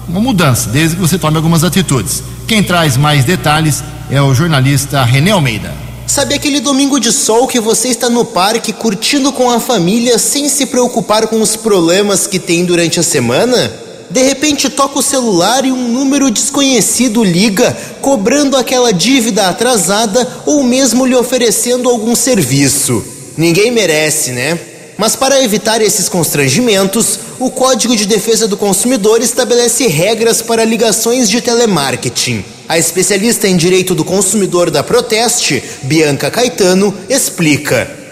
uma 0.09 0.21
mudança, 0.21 0.71
desde 0.71 0.97
que 0.97 1.03
você 1.03 1.19
tome 1.19 1.37
algumas 1.37 1.63
atitudes. 1.63 2.23
Quem 2.49 2.63
traz 2.63 2.97
mais 2.97 3.25
detalhes 3.25 3.85
é 4.11 4.23
o 4.23 4.35
jornalista 4.35 5.05
René 5.05 5.33
Almeida. 5.33 5.84
Sabe 6.07 6.35
aquele 6.35 6.61
domingo 6.61 7.01
de 7.01 7.11
sol 7.11 7.49
que 7.49 7.59
você 7.59 7.89
está 7.89 8.11
no 8.11 8.25
parque 8.25 8.73
curtindo 8.73 9.33
com 9.33 9.51
a 9.51 9.59
família 9.59 10.19
sem 10.19 10.49
se 10.49 10.67
preocupar 10.67 11.27
com 11.27 11.41
os 11.41 11.57
problemas 11.57 12.27
que 12.27 12.39
tem 12.39 12.65
durante 12.65 13.01
a 13.01 13.03
semana? 13.03 13.73
De 14.11 14.23
repente 14.23 14.69
toca 14.69 14.99
o 14.99 15.03
celular 15.03 15.65
e 15.65 15.73
um 15.73 15.89
número 15.89 16.31
desconhecido 16.31 17.25
liga, 17.25 17.77
cobrando 18.01 18.57
aquela 18.57 18.93
dívida 18.93 19.49
atrasada 19.49 20.43
ou 20.47 20.63
mesmo 20.63 21.07
lhe 21.07 21.17
oferecendo 21.17 21.89
algum 21.89 22.15
serviço. 22.15 23.03
Ninguém 23.37 23.73
merece, 23.73 24.31
né? 24.31 24.59
Mas 24.97 25.17
para 25.17 25.43
evitar 25.43 25.81
esses 25.81 26.09
constrangimentos, 26.09 27.19
o 27.41 27.51
Código 27.51 27.97
de 27.97 28.07
Defesa 28.07 28.47
do 28.47 28.57
Consumidor 28.57 29.21
estabelece 29.21 29.89
regras 29.89 30.41
para 30.41 30.65
ligações 30.65 31.29
de 31.29 31.41
telemarketing. 31.41 32.45
A 32.67 32.79
especialista 32.79 33.47
em 33.47 33.59
direito 33.59 33.95
do 33.95 34.05
consumidor 34.05 34.71
da 34.71 34.83
Proteste, 34.83 35.63
Bianca 35.83 36.31
Caetano, 36.31 36.95
explica. 37.11 38.05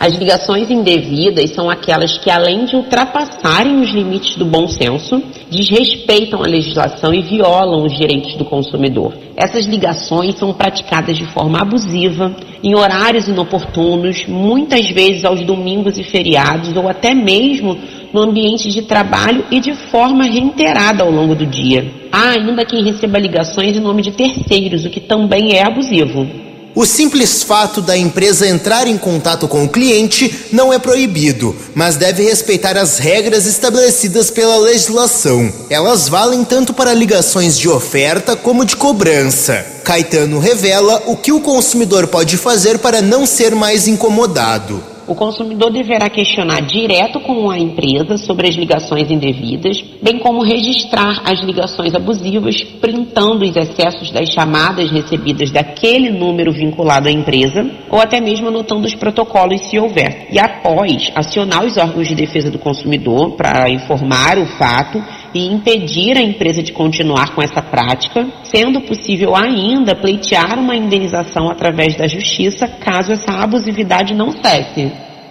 As 0.00 0.14
ligações 0.14 0.70
indevidas 0.70 1.50
são 1.54 1.68
aquelas 1.68 2.16
que, 2.18 2.30
além 2.30 2.64
de 2.64 2.76
ultrapassarem 2.76 3.80
os 3.82 3.90
limites 3.90 4.36
do 4.36 4.46
bom 4.46 4.66
senso, 4.68 5.20
desrespeitam 5.50 6.40
a 6.42 6.46
legislação 6.46 7.12
e 7.12 7.20
violam 7.20 7.84
os 7.84 7.98
direitos 7.98 8.34
do 8.36 8.44
consumidor. 8.44 9.12
Essas 9.36 9.66
ligações 9.66 10.38
são 10.38 10.54
praticadas 10.54 11.16
de 11.16 11.26
forma 11.26 11.60
abusiva, 11.60 12.34
em 12.62 12.76
horários 12.76 13.28
inoportunos, 13.28 14.24
muitas 14.26 14.88
vezes 14.88 15.24
aos 15.24 15.44
domingos 15.44 15.98
e 15.98 16.04
feriados, 16.04 16.74
ou 16.76 16.88
até 16.88 17.12
mesmo 17.12 17.76
no 18.12 18.22
ambiente 18.22 18.70
de 18.70 18.82
trabalho 18.82 19.44
e 19.50 19.60
de 19.60 19.74
forma 19.90 20.24
reiterada 20.24 21.02
ao 21.02 21.10
longo 21.10 21.34
do 21.34 21.46
dia. 21.46 21.90
Há 22.10 22.30
ainda 22.30 22.64
quem 22.64 22.84
receba 22.84 23.18
ligações 23.18 23.76
em 23.76 23.80
nome 23.80 24.02
de 24.02 24.12
terceiros, 24.12 24.84
o 24.84 24.90
que 24.90 25.00
também 25.00 25.54
é 25.54 25.64
abusivo. 25.64 26.26
O 26.74 26.86
simples 26.86 27.42
fato 27.42 27.80
da 27.80 27.96
empresa 27.96 28.46
entrar 28.46 28.86
em 28.86 28.96
contato 28.96 29.48
com 29.48 29.64
o 29.64 29.68
cliente 29.68 30.46
não 30.52 30.72
é 30.72 30.78
proibido, 30.78 31.56
mas 31.74 31.96
deve 31.96 32.22
respeitar 32.22 32.76
as 32.76 32.98
regras 32.98 33.46
estabelecidas 33.46 34.30
pela 34.30 34.56
legislação. 34.58 35.52
Elas 35.68 36.08
valem 36.08 36.44
tanto 36.44 36.72
para 36.72 36.94
ligações 36.94 37.58
de 37.58 37.68
oferta 37.68 38.36
como 38.36 38.64
de 38.64 38.76
cobrança. 38.76 39.66
Caetano 39.82 40.38
revela 40.38 41.02
o 41.06 41.16
que 41.16 41.32
o 41.32 41.40
consumidor 41.40 42.06
pode 42.06 42.36
fazer 42.36 42.78
para 42.78 43.02
não 43.02 43.26
ser 43.26 43.56
mais 43.56 43.88
incomodado. 43.88 44.80
O 45.08 45.14
consumidor 45.14 45.70
deverá 45.70 46.10
questionar 46.10 46.60
direto 46.60 47.18
com 47.20 47.50
a 47.50 47.58
empresa 47.58 48.18
sobre 48.18 48.46
as 48.46 48.54
ligações 48.54 49.10
indevidas, 49.10 49.82
bem 50.02 50.18
como 50.18 50.44
registrar 50.44 51.22
as 51.24 51.40
ligações 51.40 51.94
abusivas, 51.94 52.62
printando 52.62 53.42
os 53.42 53.56
excessos 53.56 54.10
das 54.10 54.28
chamadas 54.28 54.90
recebidas 54.90 55.50
daquele 55.50 56.10
número 56.10 56.52
vinculado 56.52 57.08
à 57.08 57.10
empresa, 57.10 57.66
ou 57.88 57.98
até 57.98 58.20
mesmo 58.20 58.48
anotando 58.48 58.86
os 58.86 58.94
protocolos 58.94 59.62
se 59.70 59.78
houver. 59.78 60.28
E 60.30 60.38
após, 60.38 61.10
acionar 61.14 61.64
os 61.64 61.78
órgãos 61.78 62.06
de 62.06 62.14
defesa 62.14 62.50
do 62.50 62.58
consumidor 62.58 63.30
para 63.30 63.70
informar 63.70 64.36
o 64.36 64.44
fato 64.58 65.02
e 65.34 65.46
impedir 65.46 66.16
a 66.16 66.20
empresa 66.20 66.62
de 66.62 66.72
continuar 66.72 67.34
com 67.34 67.42
essa 67.42 67.60
prática, 67.62 68.26
sendo 68.44 68.80
possível 68.80 69.36
ainda 69.36 69.94
pleitear 69.94 70.58
uma 70.58 70.76
indenização 70.76 71.50
através 71.50 71.96
da 71.96 72.06
justiça 72.06 72.68
caso 72.68 73.12
essa 73.12 73.32
abusividade 73.32 74.14
não 74.14 74.32
cesse. 74.32 74.90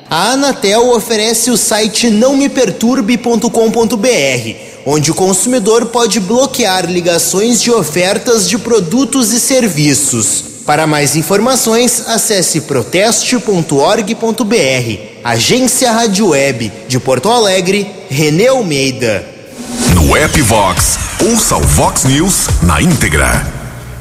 A 0.09 0.31
Anatel 0.31 0.89
oferece 0.91 1.51
o 1.51 1.57
site 1.57 2.09
nãomeperturbe.com.br, 2.09 4.55
onde 4.85 5.11
o 5.11 5.15
consumidor 5.15 5.87
pode 5.87 6.21
bloquear 6.21 6.89
ligações 6.89 7.61
de 7.61 7.69
ofertas 7.71 8.47
de 8.47 8.57
produtos 8.57 9.33
e 9.33 9.39
serviços. 9.39 10.45
Para 10.65 10.87
mais 10.87 11.15
informações, 11.15 12.07
acesse 12.07 12.61
proteste.org.br. 12.61 14.99
Agência 15.23 15.91
Rádio 15.91 16.29
Web 16.29 16.71
de 16.87 16.99
Porto 16.99 17.29
Alegre, 17.29 17.87
Renê 18.09 18.47
Almeida. 18.47 19.36
No 19.93 20.15
app 20.15 20.39
Vox, 20.43 20.99
ouça 21.19 21.57
o 21.57 21.61
Vox 21.61 22.03
News 22.03 22.47
na 22.61 22.79
íntegra. 22.79 23.51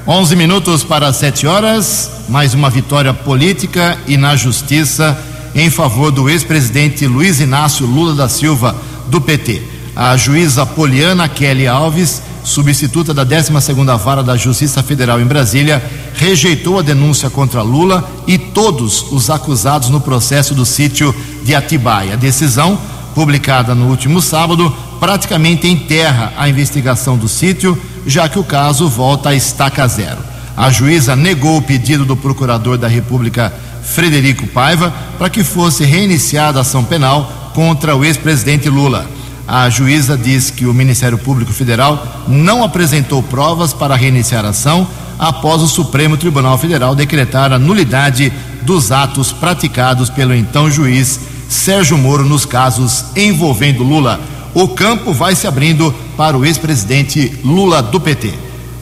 11 0.07 0.37
minutos 0.37 0.85
para 0.85 1.11
7 1.13 1.47
horas, 1.47 2.11
mais 2.29 2.53
uma 2.53 2.69
vitória 2.69 3.15
política 3.15 3.97
e 4.07 4.19
na 4.19 4.37
justiça 4.37 5.19
em 5.55 5.71
favor 5.71 6.11
do 6.11 6.29
ex-presidente 6.29 7.07
Luiz 7.07 7.41
Inácio 7.41 7.87
Lula 7.87 8.15
da 8.15 8.29
Silva, 8.29 8.77
do 9.09 9.19
PT. 9.19 9.63
A 9.97 10.15
juíza 10.19 10.67
Poliana 10.67 11.27
Kelly 11.27 11.67
Alves, 11.67 12.21
substituta 12.45 13.15
da 13.15 13.25
12ª 13.25 13.99
Vara 13.99 14.23
da 14.23 14.37
Justiça 14.37 14.83
Federal 14.83 15.19
em 15.19 15.25
Brasília, 15.25 15.83
rejeitou 16.15 16.79
a 16.79 16.83
denúncia 16.83 17.31
contra 17.31 17.63
Lula 17.63 18.07
e 18.27 18.37
todos 18.37 19.07
os 19.11 19.31
acusados 19.31 19.89
no 19.89 20.03
processo 20.03 20.55
do 20.55 20.67
sítio 20.67 21.15
de 21.43 21.55
Atibaia. 21.55 22.13
A 22.13 22.17
decisão, 22.17 22.79
publicada 23.17 23.75
no 23.75 23.87
último 23.87 24.21
sábado, 24.21 24.71
praticamente 25.01 25.67
enterra 25.67 26.35
a 26.37 26.51
investigação 26.51 27.17
do 27.17 27.27
sítio, 27.27 27.81
já 28.07 28.29
que 28.29 28.39
o 28.39 28.45
caso 28.45 28.91
volta 28.91 29.31
a 29.31 29.35
estaca 29.35 29.89
zero. 29.89 30.19
A 30.55 30.69
juíza 30.71 31.17
negou 31.17 31.57
o 31.57 31.63
pedido 31.63 32.05
do 32.05 32.15
procurador 32.15 32.77
da 32.77 32.87
República 32.87 33.51
Frederico 33.83 34.47
Paiva 34.49 34.93
para 35.17 35.31
que 35.31 35.43
fosse 35.43 35.83
reiniciada 35.83 36.59
a 36.59 36.61
ação 36.61 36.85
penal 36.85 37.53
contra 37.55 37.97
o 37.97 38.05
ex-presidente 38.05 38.69
Lula. 38.69 39.07
A 39.49 39.71
juíza 39.71 40.15
diz 40.15 40.51
que 40.51 40.67
o 40.67 40.75
Ministério 40.75 41.17
Público 41.17 41.55
Federal 41.55 42.27
não 42.29 42.63
apresentou 42.63 43.23
provas 43.23 43.73
para 43.73 43.97
reiniciar 43.97 44.45
a 44.45 44.51
ação 44.51 44.87
após 45.19 45.63
o 45.63 45.69
Supremo 45.69 46.19
Tribunal 46.19 46.59
Federal 46.59 46.95
decretar 46.95 47.51
a 47.51 47.59
nulidade 47.59 48.31
dos 48.61 48.93
atos 48.93 49.33
praticados 49.33 50.11
pelo 50.11 50.35
então 50.35 50.71
juiz 50.71 51.19
Sérgio 51.49 51.97
Moro 51.97 52.25
nos 52.25 52.45
casos 52.45 53.07
envolvendo 53.17 53.83
Lula. 53.83 54.21
O 54.55 54.69
campo 54.69 55.13
vai 55.13 55.35
se 55.35 55.47
abrindo 55.47 55.95
para 56.17 56.37
o 56.37 56.45
ex-presidente 56.45 57.39
Lula 57.45 57.83
do 57.83 58.01
PT. 58.01 58.33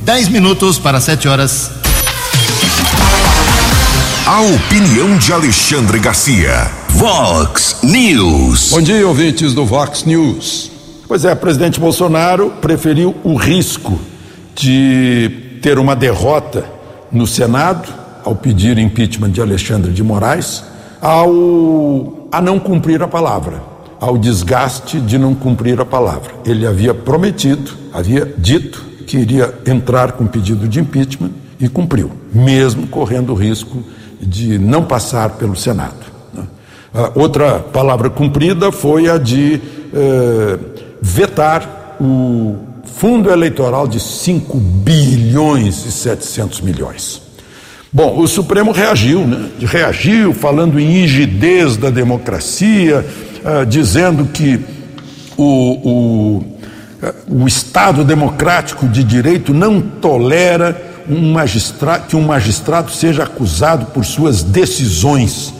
Dez 0.03 0.29
minutos 0.29 0.79
para 0.79 1.01
sete 1.01 1.27
horas. 1.27 1.71
A 4.27 4.41
opinião 4.41 5.17
de 5.19 5.33
Alexandre 5.33 5.99
Garcia. 5.99 6.71
Vox 6.91 7.79
News. 7.83 8.71
Bom 8.71 8.81
dia, 8.81 9.07
ouvintes 9.07 9.53
do 9.53 9.67
Vox 9.67 10.05
News. 10.05 10.71
Pois 11.07 11.25
é, 11.25 11.33
o 11.33 11.37
presidente 11.37 11.79
Bolsonaro 11.79 12.51
preferiu 12.63 13.15
o 13.23 13.35
risco 13.35 14.01
de 14.55 15.59
ter 15.61 15.79
uma 15.79 15.95
derrota 15.97 16.65
no 17.11 17.27
Senado 17.27 17.89
ao 18.25 18.35
pedir 18.35 18.79
impeachment 18.79 19.31
de 19.31 19.41
Alexandre 19.41 19.93
de 19.93 20.03
Moraes, 20.03 20.65
ao 21.01 22.24
a 22.35 22.41
não 22.41 22.59
cumprir 22.59 23.01
a 23.01 23.07
palavra, 23.07 23.63
ao 24.01 24.19
desgaste 24.19 24.99
de 24.99 25.17
não 25.17 25.37
cumprir 25.37 25.81
a 25.81 25.85
palavra. 25.85 26.33
Ele 26.45 26.67
havia 26.67 26.93
prometido, 26.93 27.71
havia 27.93 28.35
dito 28.37 28.85
que 29.07 29.17
iria 29.19 29.55
entrar 29.65 30.13
com 30.13 30.27
pedido 30.27 30.67
de 30.67 30.81
impeachment 30.81 31.31
e 31.61 31.69
cumpriu, 31.69 32.11
mesmo 32.33 32.89
correndo 32.89 33.31
o 33.31 33.37
risco 33.37 33.85
de 34.21 34.59
não 34.59 34.83
passar 34.85 35.31
pelo 35.37 35.55
Senado. 35.55 35.95
né? 36.33 36.43
Outra 37.15 37.61
palavra 37.61 38.11
cumprida 38.11 38.73
foi 38.73 39.09
a 39.09 39.17
de 39.17 39.61
eh, 39.95 40.59
vetar 41.01 41.97
o 42.01 42.57
fundo 42.85 43.31
eleitoral 43.31 43.87
de 43.87 44.01
5 44.01 44.59
bilhões 44.59 45.87
e 45.87 45.93
700 45.93 46.63
milhões. 46.63 47.24
Bom, 47.97 48.19
o 48.19 48.27
Supremo 48.27 48.73
reagiu, 48.73 49.25
né? 49.25 49.51
Reagiu 49.61 50.35
falando 50.35 50.81
em 50.81 51.03
rigidez 51.03 51.77
da 51.77 51.91
democracia, 51.91 53.07
ah, 53.45 53.63
dizendo 53.63 54.25
que 54.25 54.59
o, 55.37 56.43
o, 57.29 57.43
o 57.43 57.47
Estado 57.47 58.03
democrático 58.03 58.89
de 58.89 59.05
direito 59.05 59.55
não 59.55 59.81
tolera 59.81 60.77
um 61.09 61.35
que 62.09 62.17
um 62.17 62.23
magistrado 62.23 62.91
seja 62.91 63.23
acusado 63.23 63.87
por 63.87 64.05
suas 64.05 64.43
decisões, 64.43 65.55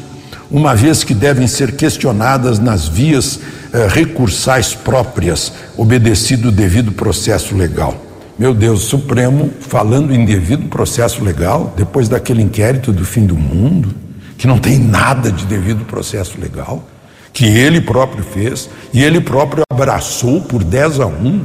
uma 0.51 0.75
vez 0.75 1.05
que 1.05 1.15
devem 1.15 1.47
ser 1.47 1.77
questionadas 1.77 2.59
nas 2.59 2.89
vias 2.89 3.39
eh, 3.73 3.87
recursais 3.89 4.75
próprias, 4.75 5.53
obedecido 5.77 6.49
o 6.49 6.53
devido 6.53 6.91
processo 6.91 7.55
legal. 7.55 8.04
Meu 8.37 8.53
Deus, 8.53 8.83
Supremo 8.83 9.51
falando 9.61 10.13
em 10.13 10.25
devido 10.25 10.69
processo 10.69 11.23
legal, 11.23 11.73
depois 11.77 12.09
daquele 12.09 12.43
inquérito 12.43 12.93
do 12.93 13.05
fim 13.05 13.25
do 13.27 13.37
mundo, 13.37 13.95
que 14.37 14.47
não 14.47 14.59
tem 14.59 14.79
nada 14.79 15.31
de 15.31 15.47
devido 15.47 15.85
processo 15.85 16.41
legal, 16.41 16.85
que 17.33 17.47
ele 17.47 17.81
próprio 17.81 18.25
fez 18.25 18.69
e 18.93 19.03
ele 19.03 19.21
próprio 19.21 19.63
abraçou 19.71 20.41
por 20.41 20.65
10 20.65 21.01
a 21.01 21.07
1 21.07 21.45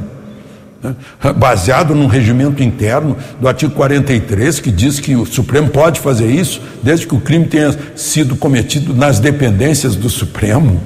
né, 0.82 0.96
baseado 1.36 1.94
num 1.94 2.06
regimento 2.06 2.62
interno 2.62 3.16
do 3.40 3.46
artigo 3.46 3.72
43, 3.74 4.58
que 4.58 4.70
diz 4.72 4.98
que 4.98 5.14
o 5.14 5.26
Supremo 5.26 5.68
pode 5.68 6.00
fazer 6.00 6.28
isso 6.30 6.60
desde 6.82 7.06
que 7.06 7.14
o 7.14 7.20
crime 7.20 7.46
tenha 7.46 7.76
sido 7.94 8.34
cometido 8.34 8.94
nas 8.94 9.20
dependências 9.20 9.94
do 9.94 10.08
Supremo. 10.08 10.80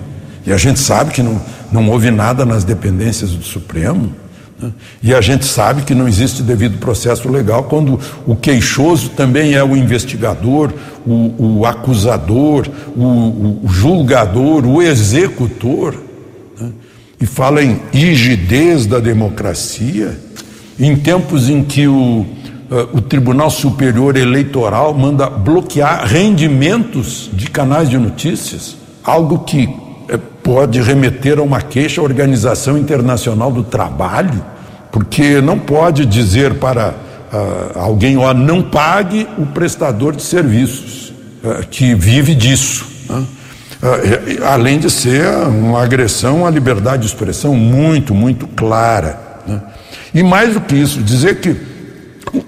E 0.46 0.52
a 0.52 0.56
gente 0.58 0.80
sabe 0.80 1.12
que 1.12 1.22
não, 1.22 1.40
não 1.72 1.88
houve 1.88 2.10
nada 2.10 2.44
nas 2.44 2.64
dependências 2.64 3.30
do 3.30 3.44
Supremo. 3.44 4.23
Né, 4.60 4.72
E 5.02 5.14
a 5.14 5.20
gente 5.20 5.44
sabe 5.44 5.82
que 5.82 5.94
não 5.94 6.08
existe 6.08 6.42
devido 6.42 6.78
processo 6.78 7.28
legal 7.28 7.64
quando 7.64 7.98
o 8.26 8.34
queixoso 8.36 9.10
também 9.10 9.54
é 9.54 9.64
o 9.64 9.76
investigador, 9.76 10.72
o, 11.06 11.58
o 11.58 11.66
acusador, 11.66 12.66
o, 12.96 13.60
o 13.64 13.68
julgador, 13.68 14.66
o 14.66 14.82
executor 14.82 16.04
e 17.24 17.26
fala 17.26 17.62
em 17.62 17.80
rigidez 17.90 18.84
da 18.84 18.98
democracia, 18.98 20.18
em 20.78 20.94
tempos 20.94 21.48
em 21.48 21.62
que 21.62 21.86
o, 21.86 22.26
eh, 22.70 22.86
o 22.92 23.00
Tribunal 23.00 23.48
Superior 23.48 24.14
Eleitoral 24.14 24.92
manda 24.92 25.30
bloquear 25.30 26.04
rendimentos 26.04 27.30
de 27.32 27.48
canais 27.48 27.88
de 27.88 27.96
notícias, 27.96 28.76
algo 29.02 29.38
que 29.38 29.66
pode 30.42 30.80
remeter 30.80 31.38
a 31.38 31.42
uma 31.42 31.60
queixa 31.60 32.00
à 32.00 32.04
Organização 32.04 32.76
Internacional 32.76 33.50
do 33.50 33.62
Trabalho, 33.62 34.44
porque 34.92 35.40
não 35.40 35.58
pode 35.58 36.06
dizer 36.06 36.54
para 36.54 36.94
ah, 37.32 37.80
alguém, 37.80 38.16
ó, 38.16 38.32
não 38.32 38.62
pague 38.62 39.26
o 39.36 39.46
prestador 39.46 40.14
de 40.14 40.22
serviços, 40.22 41.12
eh, 41.42 41.64
que 41.68 41.94
vive 41.94 42.32
disso. 42.32 42.86
Né? 43.08 43.24
Ah, 43.82 44.52
além 44.52 44.78
de 44.78 44.88
ser 44.88 45.26
uma 45.48 45.82
agressão 45.82 46.46
à 46.46 46.50
liberdade 46.50 47.02
de 47.02 47.08
expressão 47.08 47.56
muito, 47.56 48.14
muito 48.14 48.46
clara. 48.46 49.18
Né? 49.46 49.60
E 50.14 50.22
mais 50.22 50.54
do 50.54 50.60
que 50.60 50.76
isso, 50.76 51.02
dizer 51.02 51.40
que 51.40 51.56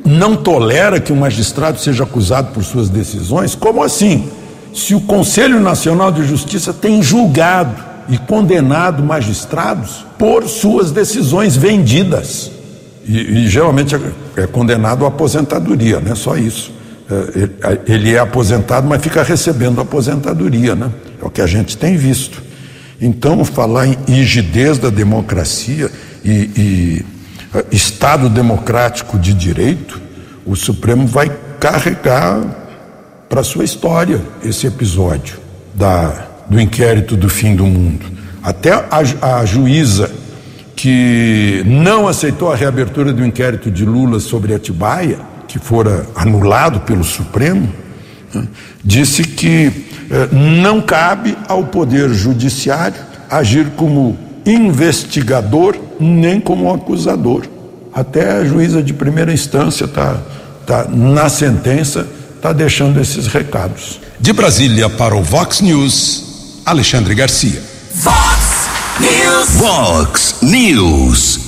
não 0.05 0.37
tolera 0.37 1.01
que 1.01 1.13
o 1.13 1.17
magistrado 1.17 1.81
seja 1.81 2.05
acusado 2.05 2.53
por 2.53 2.63
suas 2.63 2.89
decisões, 2.89 3.57
como 3.57 3.83
assim? 3.83 4.31
Se 4.77 4.95
o 4.95 5.01
Conselho 5.01 5.59
Nacional 5.59 6.13
de 6.13 6.23
Justiça 6.23 6.71
tem 6.71 7.03
julgado 7.03 7.83
e 8.11 8.19
condenado 8.19 9.03
magistrados 9.03 10.05
por 10.19 10.47
suas 10.47 10.93
decisões 10.93 11.57
vendidas. 11.57 12.51
E, 13.09 13.19
e 13.19 13.49
geralmente 13.49 13.95
é, 13.95 14.01
é 14.37 14.47
condenado 14.47 15.07
à 15.07 15.09
aposentadoria, 15.09 15.99
não 15.99 16.13
é 16.13 16.15
só 16.15 16.37
isso. 16.37 16.71
É, 17.11 17.79
ele 17.91 18.15
é 18.15 18.19
aposentado, 18.19 18.87
mas 18.87 19.03
fica 19.03 19.23
recebendo 19.23 19.81
aposentadoria, 19.81 20.75
né? 20.75 20.91
É 21.23 21.25
o 21.25 21.31
que 21.31 21.41
a 21.41 21.47
gente 21.47 21.75
tem 21.79 21.97
visto. 21.97 22.43
Então, 23.01 23.47
falar 23.47 23.87
em 23.87 23.97
rigidez 24.07 24.77
da 24.77 24.91
democracia 24.91 25.91
e, 26.23 26.51
e 26.55 27.07
Estado 27.73 28.29
democrático 28.29 29.19
de 29.19 29.33
direito, 29.33 30.03
o 30.45 30.55
Supremo 30.55 31.07
vai 31.07 31.33
carregar 31.59 32.66
para 33.29 33.43
sua 33.43 33.65
história 33.65 34.21
esse 34.45 34.67
episódio 34.67 35.39
da 35.75 36.27
do 36.49 36.61
inquérito 36.61 37.17
do 37.17 37.29
fim 37.29 37.55
do 37.55 37.65
mundo. 37.65 38.07
Até 38.43 38.73
a, 38.73 39.39
a 39.41 39.45
juíza 39.45 40.11
que 40.75 41.63
não 41.67 42.07
aceitou 42.07 42.53
a 42.53 42.57
reabertura 42.57 43.13
do 43.13 43.25
inquérito 43.25 43.71
de 43.71 43.85
Lula 43.85 44.21
sobre 44.21 44.55
Atibaia, 44.55 45.19
que 45.49 45.59
fora 45.59 46.07
anulado 46.15 46.81
pelo 46.81 47.03
Supremo, 47.03 47.69
né, 48.33 48.47
disse 48.85 49.25
que 49.25 49.87
eh, 50.11 50.29
não 50.31 50.81
cabe 50.81 51.37
ao 51.49 51.65
Poder 51.65 52.11
Judiciário 52.11 53.01
agir 53.31 53.71
como 53.77 54.17
investigador 54.45 55.77
nem 55.99 56.39
como 56.39 56.73
acusador. 56.73 57.45
Até 57.93 58.33
a 58.33 58.45
juíza 58.45 58.83
de 58.83 58.93
primeira 58.93 59.33
instância 59.33 59.87
está 59.87 60.21
tá, 60.67 60.87
na 60.89 61.29
sentença, 61.29 62.07
está 62.37 62.53
deixando 62.53 63.01
esses 63.01 63.27
recados. 63.27 64.01
De 64.21 64.33
Brasília 64.33 64.89
para 64.89 65.17
o 65.17 65.23
Vox 65.23 65.61
News, 65.61 66.63
Alexandre 66.65 67.15
Garcia. 67.15 67.63
Vox 67.95 68.69
News. 69.01 69.51
Vox 69.57 70.35
News. 70.43 71.41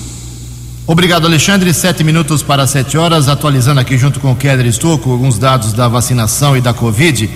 Obrigado, 0.86 1.26
Alexandre. 1.26 1.72
Sete 1.74 2.02
minutos 2.02 2.42
para 2.42 2.66
sete 2.66 2.96
horas. 2.96 3.28
Atualizando 3.28 3.78
aqui 3.80 3.98
junto 3.98 4.18
com 4.20 4.32
o 4.32 4.36
Keller 4.36 4.66
Estocco 4.66 5.10
alguns 5.10 5.38
dados 5.38 5.72
da 5.72 5.86
vacinação 5.86 6.56
e 6.56 6.60
da 6.60 6.72
Covid. 6.72 7.28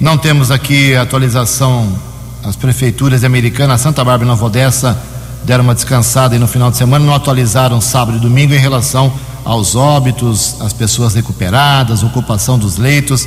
Não 0.00 0.18
temos 0.18 0.50
aqui 0.50 0.94
atualização. 0.94 1.98
As 2.44 2.54
prefeituras 2.54 3.24
americanas, 3.24 3.80
Santa 3.80 4.04
Bárbara 4.04 4.24
e 4.24 4.28
Nova 4.28 4.46
Odessa, 4.46 4.96
deram 5.48 5.64
uma 5.64 5.74
descansada 5.74 6.36
e 6.36 6.38
no 6.38 6.46
final 6.46 6.70
de 6.70 6.76
semana 6.76 7.06
não 7.06 7.14
atualizaram 7.14 7.80
sábado 7.80 8.18
e 8.18 8.20
domingo 8.20 8.52
em 8.52 8.58
relação 8.58 9.10
aos 9.46 9.74
óbitos, 9.74 10.56
as 10.60 10.74
pessoas 10.74 11.14
recuperadas, 11.14 12.02
ocupação 12.02 12.58
dos 12.58 12.76
leitos. 12.76 13.26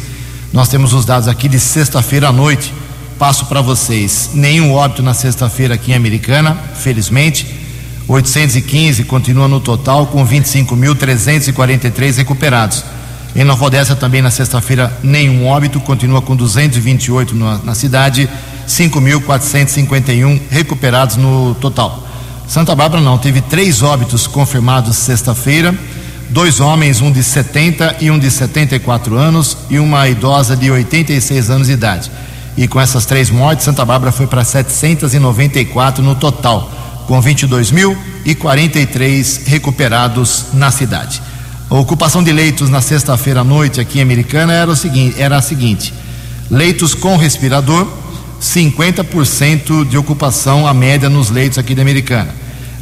Nós 0.54 0.70
temos 0.70 0.94
os 0.94 1.04
dados 1.04 1.28
aqui 1.28 1.50
de 1.50 1.60
sexta-feira 1.60 2.28
à 2.28 2.32
noite. 2.32 2.72
Passo 3.18 3.48
para 3.48 3.60
vocês. 3.60 4.30
Nenhum 4.36 4.72
óbito 4.72 5.02
na 5.02 5.16
sexta-feira 5.16 5.74
aqui 5.74 5.94
em 5.94 5.96
Americana, 5.96 6.56
felizmente. 6.76 7.48
815 8.08 9.04
continua 9.06 9.48
no 9.48 9.60
total 9.60 10.06
com 10.06 10.24
25.343 10.24 12.18
recuperados. 12.18 12.84
Em 13.36 13.44
Nova 13.44 13.66
Odessa 13.66 13.96
também 13.96 14.22
na 14.22 14.30
sexta-feira 14.30 14.96
nenhum 15.02 15.48
óbito, 15.48 15.80
continua 15.80 16.22
com 16.22 16.36
228 16.36 17.34
na, 17.34 17.58
na 17.64 17.74
cidade, 17.74 18.30
5.451 18.68 20.40
recuperados 20.52 21.16
no 21.16 21.56
total. 21.56 22.11
Santa 22.48 22.76
Bárbara 22.76 23.02
não, 23.02 23.18
teve 23.18 23.42
três 23.42 23.82
óbitos 23.82 24.28
confirmados 24.28 24.98
sexta-feira, 24.98 25.74
dois 26.30 26.60
homens, 26.60 27.02
um 27.02 27.12
de 27.12 27.24
70 27.24 27.98
e 28.02 28.12
um 28.12 28.20
de 28.20 28.30
74 28.30 29.16
anos 29.16 29.58
e 29.70 29.80
uma 29.80 30.08
idosa 30.08 30.56
de 30.56 30.70
86 30.70 31.50
anos 31.50 31.68
de 31.68 31.74
idade. 31.74 32.12
E 32.58 32.68
com 32.68 32.80
essas 32.80 33.06
três 33.06 33.30
mortes, 33.30 33.66
Santa 33.66 33.86
Bárbara 33.86 34.12
foi 34.12 34.28
para 34.28 34.44
794 34.44 36.04
no 36.04 36.16
total 36.16 36.70
com 37.08 37.22
22.043 37.22 39.46
recuperados 39.46 40.48
na 40.54 40.72
cidade. 40.72 41.22
A 41.70 41.76
ocupação 41.76 42.24
de 42.24 42.32
leitos 42.32 42.70
na 42.70 42.80
sexta-feira 42.82 43.42
à 43.42 43.44
noite 43.44 43.82
aqui 43.82 44.00
em 44.00 44.02
Americana 44.02 44.54
era, 44.54 44.72
o 44.72 44.76
seguinte, 44.76 45.22
era 45.22 45.38
a 45.38 45.42
seguinte: 45.42 45.94
leitos 46.50 46.94
com 46.94 47.18
respirador, 47.18 47.86
50% 48.42 49.88
de 49.88 49.98
ocupação 49.98 50.66
a 50.68 50.74
média 50.74 51.10
nos 51.10 51.30
leitos 51.30 51.60
aqui 51.60 51.76
da 51.76 51.84
Americana. 51.84 52.34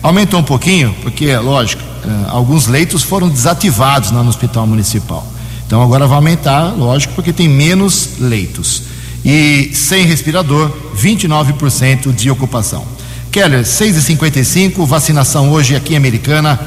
Aumentou 0.02 0.40
um 0.40 0.44
pouquinho, 0.44 0.96
porque, 1.02 1.36
lógico, 1.38 1.84
alguns 2.30 2.68
leitos 2.68 3.04
foram 3.04 3.28
desativados 3.28 4.12
lá 4.12 4.24
no 4.24 4.30
Hospital 4.30 4.66
Municipal. 4.66 5.28
Então 5.68 5.84
agora 5.84 6.08
vai 6.08 6.16
aumentar, 6.16 6.74
lógico, 6.78 7.14
porque 7.14 7.34
tem 7.34 7.50
menos 7.50 8.12
leitos. 8.20 8.84
E 9.24 9.72
sem 9.74 10.06
respirador, 10.06 10.72
29% 10.98 12.14
de 12.14 12.32
ocupação. 12.32 12.86
Keller, 13.30 13.66
6 13.66 13.98
e 13.98 14.02
55 14.02 14.86
vacinação 14.86 15.52
hoje 15.52 15.76
aqui 15.76 15.94
em 15.94 15.98
Americana. 15.98 16.60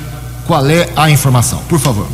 Qual 0.46 0.64
é 0.68 0.90
a 0.94 1.10
informação? 1.10 1.60
Por 1.68 1.80
favor. 1.80 2.06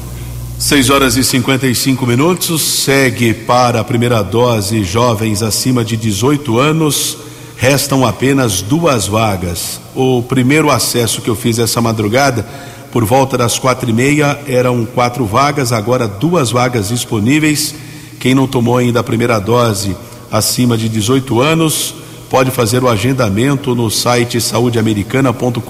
6 0.58 0.90
horas 0.90 1.16
e 1.16 1.22
55 1.22 2.04
minutos. 2.04 2.60
Segue 2.62 3.32
para 3.32 3.78
a 3.80 3.84
primeira 3.84 4.22
dose 4.22 4.82
jovens 4.82 5.40
acima 5.40 5.84
de 5.84 5.96
18 5.96 6.58
anos. 6.58 7.16
Restam 7.56 8.04
apenas 8.04 8.60
duas 8.60 9.06
vagas. 9.06 9.80
O 9.94 10.20
primeiro 10.20 10.68
acesso 10.68 11.22
que 11.22 11.30
eu 11.30 11.36
fiz 11.36 11.60
essa 11.60 11.80
madrugada, 11.80 12.44
por 12.90 13.04
volta 13.04 13.38
das 13.38 13.56
quatro 13.56 13.88
e 13.88 13.92
meia, 13.92 14.36
eram 14.48 14.84
quatro 14.84 15.24
vagas, 15.24 15.72
agora 15.72 16.08
duas 16.08 16.50
vagas 16.50 16.88
disponíveis. 16.88 17.72
Quem 18.18 18.34
não 18.34 18.48
tomou 18.48 18.78
ainda 18.78 18.98
a 18.98 19.04
primeira 19.04 19.38
dose 19.38 19.96
acima 20.28 20.76
de 20.76 20.88
18 20.88 21.40
anos, 21.40 21.94
pode 22.28 22.50
fazer 22.50 22.82
o 22.82 22.88
agendamento 22.88 23.76
no 23.76 23.88
site 23.88 24.40
saudeamericana.com.br, 24.40 25.62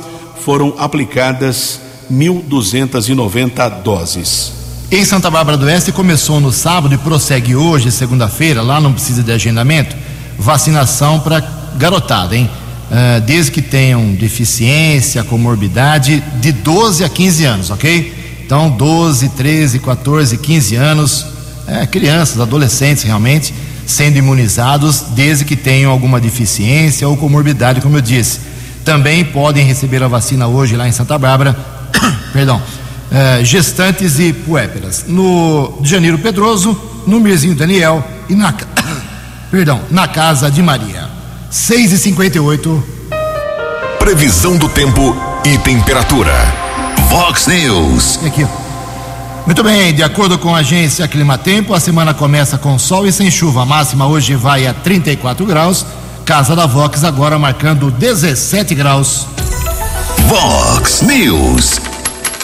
foram 0.45 0.75
aplicadas 0.79 1.81
1.290 2.13 3.83
doses. 3.83 4.53
Em 4.91 5.05
Santa 5.05 5.31
Bárbara 5.31 5.57
do 5.57 5.67
Oeste 5.67 5.91
começou 5.91 6.39
no 6.39 6.53
sábado 6.53 6.95
e 6.95 6.99
prossegue 6.99 7.57
hoje, 7.57 7.91
segunda-feira, 7.91 8.63
lá 8.63 8.81
não 8.81 8.93
precisa 8.93 9.23
de 9.23 9.33
agendamento, 9.33 9.97
vacinação 10.39 11.19
para 11.19 11.41
garotada, 11.77 12.37
hein? 12.37 12.49
Uh, 12.89 13.21
desde 13.23 13.51
que 13.51 13.61
tenham 13.61 14.15
deficiência, 14.15 15.25
comorbidade, 15.25 16.23
de 16.41 16.53
12 16.53 17.03
a 17.03 17.09
15 17.09 17.45
anos, 17.45 17.71
ok? 17.71 18.15
Então, 18.45 18.71
12, 18.71 19.31
13, 19.31 19.81
14, 19.81 20.37
15 20.37 20.77
anos, 20.77 21.27
é, 21.67 21.85
crianças, 21.85 22.41
adolescentes 22.41 23.03
realmente, 23.03 23.53
sendo 23.87 24.19
imunizados 24.19 25.03
desde 25.15 25.45
que 25.45 25.57
tenham 25.57 25.91
alguma 25.91 26.21
deficiência 26.21 27.09
ou 27.09 27.17
comorbidade, 27.17 27.81
como 27.81 27.97
eu 27.97 28.01
disse. 28.01 28.41
Também 28.85 29.25
podem 29.25 29.65
receber 29.65 30.03
a 30.03 30.09
vacina 30.09 30.47
hoje 30.47 30.77
lá 30.77 30.89
em 30.89 30.93
Santa 30.93 31.19
Bárbara, 31.19 31.57
perdão, 32.33 32.61
é, 33.11 33.45
gestantes 33.45 34.19
e 34.19 34.33
puéperas. 34.33 35.05
No 35.07 35.81
Janeiro 35.83 36.19
Pedroso, 36.19 36.79
no 37.07 37.21
Mirzinho 37.21 37.55
Daniel 37.55 38.05
e 38.29 38.35
na, 38.35 38.53
perdão, 39.51 39.81
na 39.91 40.07
Casa 40.09 40.51
de 40.51 40.63
Maria. 40.63 41.09
6 41.51 41.93
e 41.93 41.99
58 41.99 42.97
Previsão 43.99 44.57
do 44.57 44.69
tempo 44.69 45.17
e 45.45 45.59
temperatura. 45.59 46.33
Vox 47.09 47.49
News. 47.49 48.21
Aqui. 48.25 48.47
Muito 49.47 49.63
bem, 49.63 49.95
de 49.95 50.03
acordo 50.03 50.37
com 50.39 50.55
a 50.57 50.59
agência 50.59 51.07
Climatempo, 51.07 51.73
a 51.73 51.79
semana 51.79 52.13
começa 52.13 52.59
com 52.59 52.77
sol 52.81 53.07
e 53.07 53.13
sem 53.13 53.31
chuva. 53.31 53.63
A 53.63 53.65
máxima 53.65 54.05
hoje 54.05 54.35
vai 54.35 54.67
a 54.67 54.75
34 54.75 55.47
graus. 55.47 55.87
Casa 56.25 56.57
da 56.57 56.67
Vox 56.67 57.05
agora 57.05 57.39
marcando 57.39 57.89
17 57.89 58.75
graus. 58.75 59.29
Vox 60.27 61.03
News. 61.03 61.81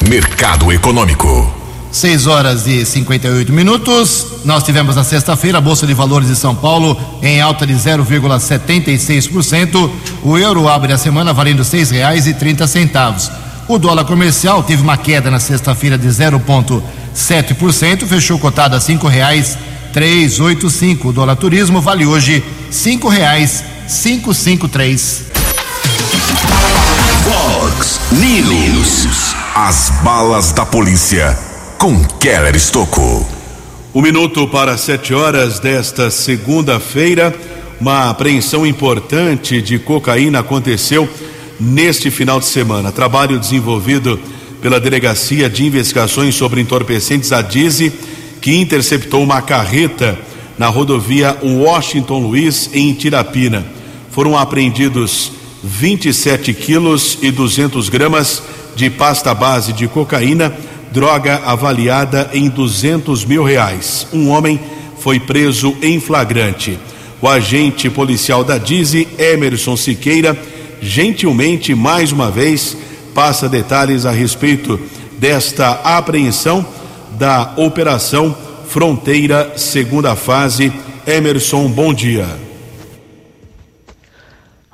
Mercado 0.09 0.71
Econômico. 0.71 1.53
6 1.91 2.29
horas 2.29 2.69
e 2.69 2.87
58 2.87 3.53
minutos. 3.53 4.25
Nós 4.45 4.63
tivemos 4.63 4.95
na 4.95 5.03
sexta-feira 5.03 5.59
a 5.59 5.61
Bolsa 5.61 5.89
de 5.89 5.95
Valores 5.95 6.29
de 6.29 6.37
São 6.37 6.55
Paulo 6.55 6.97
em 7.21 7.41
alta 7.41 7.67
de 7.67 7.75
0,76%. 7.75 9.91
O 10.23 10.39
euro 10.39 10.69
abre 10.69 10.93
a 10.93 10.99
semana 10.99 11.33
valendo 11.33 11.65
R$ 11.65 11.69
6,30. 11.69 13.42
O 13.73 13.79
dólar 13.79 14.05
comercial 14.05 14.63
teve 14.63 14.83
uma 14.83 14.99
queda 14.99 15.31
na 15.31 15.41
sexta-feira 15.41 15.97
de 15.97 16.07
0,7%, 16.07 18.07
fechou 18.07 18.39
cotado 18.39 18.77
a 18.77 18.79
R$ 18.79 18.85
5,385. 18.85 21.09
O 21.09 21.13
dólar 21.15 21.37
turismo 21.37 21.81
vale 21.81 22.05
hoje 22.05 22.35
R$ 22.35 22.45
5,553. 22.71 25.25
Fox 27.25 27.99
News. 28.13 29.35
As 29.55 29.89
balas 30.05 30.53
da 30.53 30.67
polícia 30.67 31.35
com 31.79 32.05
Keller 32.21 32.55
Estocou. 32.55 33.27
Um 33.95 34.03
minuto 34.03 34.47
para 34.49 34.77
sete 34.77 35.15
horas 35.15 35.59
desta 35.59 36.11
segunda-feira, 36.11 37.35
uma 37.81 38.11
apreensão 38.11 38.67
importante 38.67 39.63
de 39.63 39.79
cocaína 39.79 40.41
aconteceu 40.41 41.09
neste 41.63 42.11
final 42.11 42.41
de 42.41 42.47
semana. 42.47 42.91
Trabalho 42.91 43.39
desenvolvido 43.39 44.19
pela 44.61 44.81
Delegacia 44.81 45.49
de 45.49 45.65
Investigações 45.65 46.35
sobre 46.35 46.61
Entorpecentes, 46.61 47.33
a 47.33 47.41
DIZI, 47.41 47.93
que 48.41 48.57
interceptou 48.57 49.23
uma 49.23 49.41
carreta 49.41 50.19
na 50.59 50.67
rodovia 50.67 51.37
Washington 51.43 52.19
Luiz, 52.19 52.71
em 52.73 52.93
Tirapina. 52.93 53.65
Foram 54.11 54.37
apreendidos 54.37 55.33
27 55.63 56.53
quilos 56.53 57.19
e 57.23 57.31
200 57.31 57.89
gramas 57.89 58.43
de 58.75 58.91
pasta 58.91 59.33
base 59.33 59.73
de 59.73 59.87
cocaína, 59.87 60.53
droga 60.93 61.43
avaliada 61.45 62.31
em 62.35 62.49
200 62.49 63.25
mil 63.25 63.45
reais. 63.45 64.07
Um 64.13 64.29
homem 64.29 64.61
foi 64.99 65.21
preso 65.21 65.77
em 65.81 66.01
flagrante. 66.01 66.79
O 67.21 67.29
agente 67.29 67.89
policial 67.89 68.43
da 68.43 68.59
DIZI, 68.59 69.07
Emerson 69.17 69.77
Siqueira, 69.77 70.37
gentilmente, 70.83 71.75
mais 71.77 72.11
uma 72.11 72.29
vez, 72.29 72.77
passa 73.15 73.49
detalhes 73.49 74.05
a 74.05 74.11
respeito 74.11 74.79
desta 75.19 75.71
apreensão 75.85 76.67
da 77.13 77.53
Operação 77.57 78.37
Fronteira, 78.67 79.53
segunda 79.57 80.17
fase. 80.17 80.73
Emerson, 81.07 81.69
bom 81.69 81.95
dia. 81.95 82.27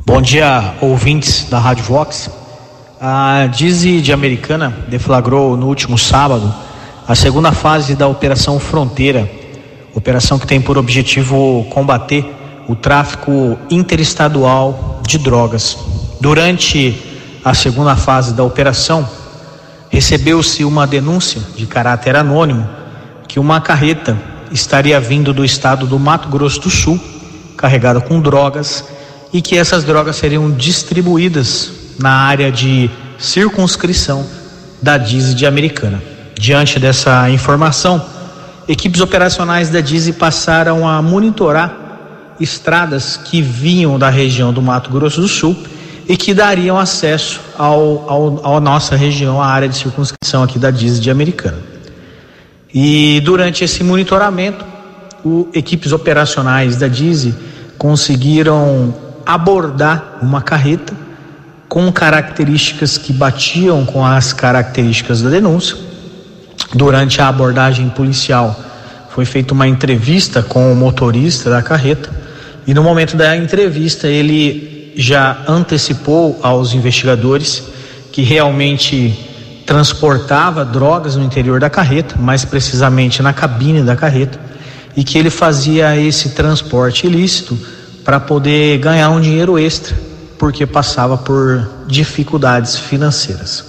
Bom 0.04 0.22
dia, 0.22 0.74
ouvintes 0.80 1.46
da 1.50 1.58
Rádio 1.58 1.84
Vox. 1.84 2.30
A 2.98 3.46
Dizi 3.46 4.00
de 4.00 4.12
Americana 4.12 4.74
deflagrou 4.88 5.56
no 5.56 5.66
último 5.66 5.98
sábado 5.98 6.52
a 7.06 7.14
segunda 7.14 7.52
fase 7.52 7.94
da 7.94 8.08
Operação 8.08 8.58
Fronteira, 8.58 9.30
operação 9.94 10.38
que 10.38 10.46
tem 10.46 10.60
por 10.60 10.78
objetivo 10.78 11.66
combater 11.70 12.24
o 12.66 12.74
tráfico 12.74 13.58
interestadual 13.70 15.00
de 15.06 15.18
drogas. 15.18 15.97
Durante 16.20 17.00
a 17.44 17.54
segunda 17.54 17.94
fase 17.94 18.34
da 18.34 18.42
operação, 18.42 19.08
recebeu-se 19.88 20.64
uma 20.64 20.86
denúncia 20.86 21.40
de 21.56 21.64
caráter 21.66 22.16
anônimo 22.16 22.68
que 23.28 23.38
uma 23.38 23.60
carreta 23.60 24.16
estaria 24.50 24.98
vindo 25.00 25.32
do 25.32 25.44
estado 25.44 25.86
do 25.86 25.98
Mato 25.98 26.28
Grosso 26.28 26.60
do 26.60 26.70
Sul, 26.70 26.98
carregada 27.56 28.00
com 28.00 28.20
drogas 28.20 28.84
e 29.32 29.40
que 29.40 29.56
essas 29.56 29.84
drogas 29.84 30.16
seriam 30.16 30.50
distribuídas 30.50 31.70
na 31.98 32.10
área 32.10 32.50
de 32.50 32.90
circunscrição 33.18 34.26
da 34.82 34.96
DISE 34.98 35.34
de 35.34 35.46
Americana. 35.46 36.02
Diante 36.34 36.80
dessa 36.80 37.30
informação, 37.30 38.04
equipes 38.66 39.00
operacionais 39.00 39.68
da 39.68 39.80
DISE 39.80 40.12
passaram 40.12 40.88
a 40.88 41.00
monitorar 41.00 41.74
estradas 42.40 43.16
que 43.16 43.40
vinham 43.42 43.98
da 43.98 44.08
região 44.08 44.52
do 44.52 44.62
Mato 44.62 44.90
Grosso 44.90 45.20
do 45.20 45.28
Sul 45.28 45.56
e 46.08 46.16
que 46.16 46.32
dariam 46.32 46.78
acesso 46.78 47.38
à 47.58 48.58
nossa 48.60 48.96
região, 48.96 49.42
à 49.42 49.46
área 49.46 49.68
de 49.68 49.76
circunscrição 49.76 50.42
aqui 50.42 50.58
da 50.58 50.70
DISE 50.70 51.00
de 51.00 51.10
Americana. 51.10 51.58
E 52.72 53.20
durante 53.20 53.62
esse 53.62 53.84
monitoramento, 53.84 54.64
o, 55.22 55.48
equipes 55.52 55.92
operacionais 55.92 56.76
da 56.76 56.88
DISE 56.88 57.34
conseguiram 57.76 58.94
abordar 59.26 60.18
uma 60.22 60.40
carreta 60.40 60.94
com 61.68 61.92
características 61.92 62.96
que 62.96 63.12
batiam 63.12 63.84
com 63.84 64.04
as 64.04 64.32
características 64.32 65.20
da 65.20 65.28
denúncia. 65.28 65.76
Durante 66.74 67.20
a 67.20 67.28
abordagem 67.28 67.90
policial, 67.90 68.58
foi 69.10 69.26
feita 69.26 69.52
uma 69.52 69.68
entrevista 69.68 70.42
com 70.42 70.72
o 70.72 70.76
motorista 70.76 71.50
da 71.50 71.62
carreta 71.62 72.10
e 72.66 72.72
no 72.72 72.82
momento 72.82 73.14
da 73.16 73.36
entrevista 73.36 74.08
ele 74.08 74.77
já 75.00 75.44
antecipou 75.46 76.40
aos 76.42 76.74
investigadores 76.74 77.62
que 78.10 78.22
realmente 78.22 79.16
transportava 79.64 80.64
drogas 80.64 81.14
no 81.14 81.22
interior 81.22 81.60
da 81.60 81.70
carreta, 81.70 82.16
mais 82.18 82.44
precisamente 82.44 83.22
na 83.22 83.32
cabine 83.32 83.80
da 83.80 83.94
carreta, 83.94 84.40
e 84.96 85.04
que 85.04 85.16
ele 85.16 85.30
fazia 85.30 85.96
esse 85.96 86.30
transporte 86.30 87.06
ilícito 87.06 87.56
para 88.04 88.18
poder 88.18 88.78
ganhar 88.78 89.10
um 89.10 89.20
dinheiro 89.20 89.56
extra, 89.56 89.96
porque 90.36 90.66
passava 90.66 91.16
por 91.16 91.70
dificuldades 91.86 92.76
financeiras. 92.76 93.66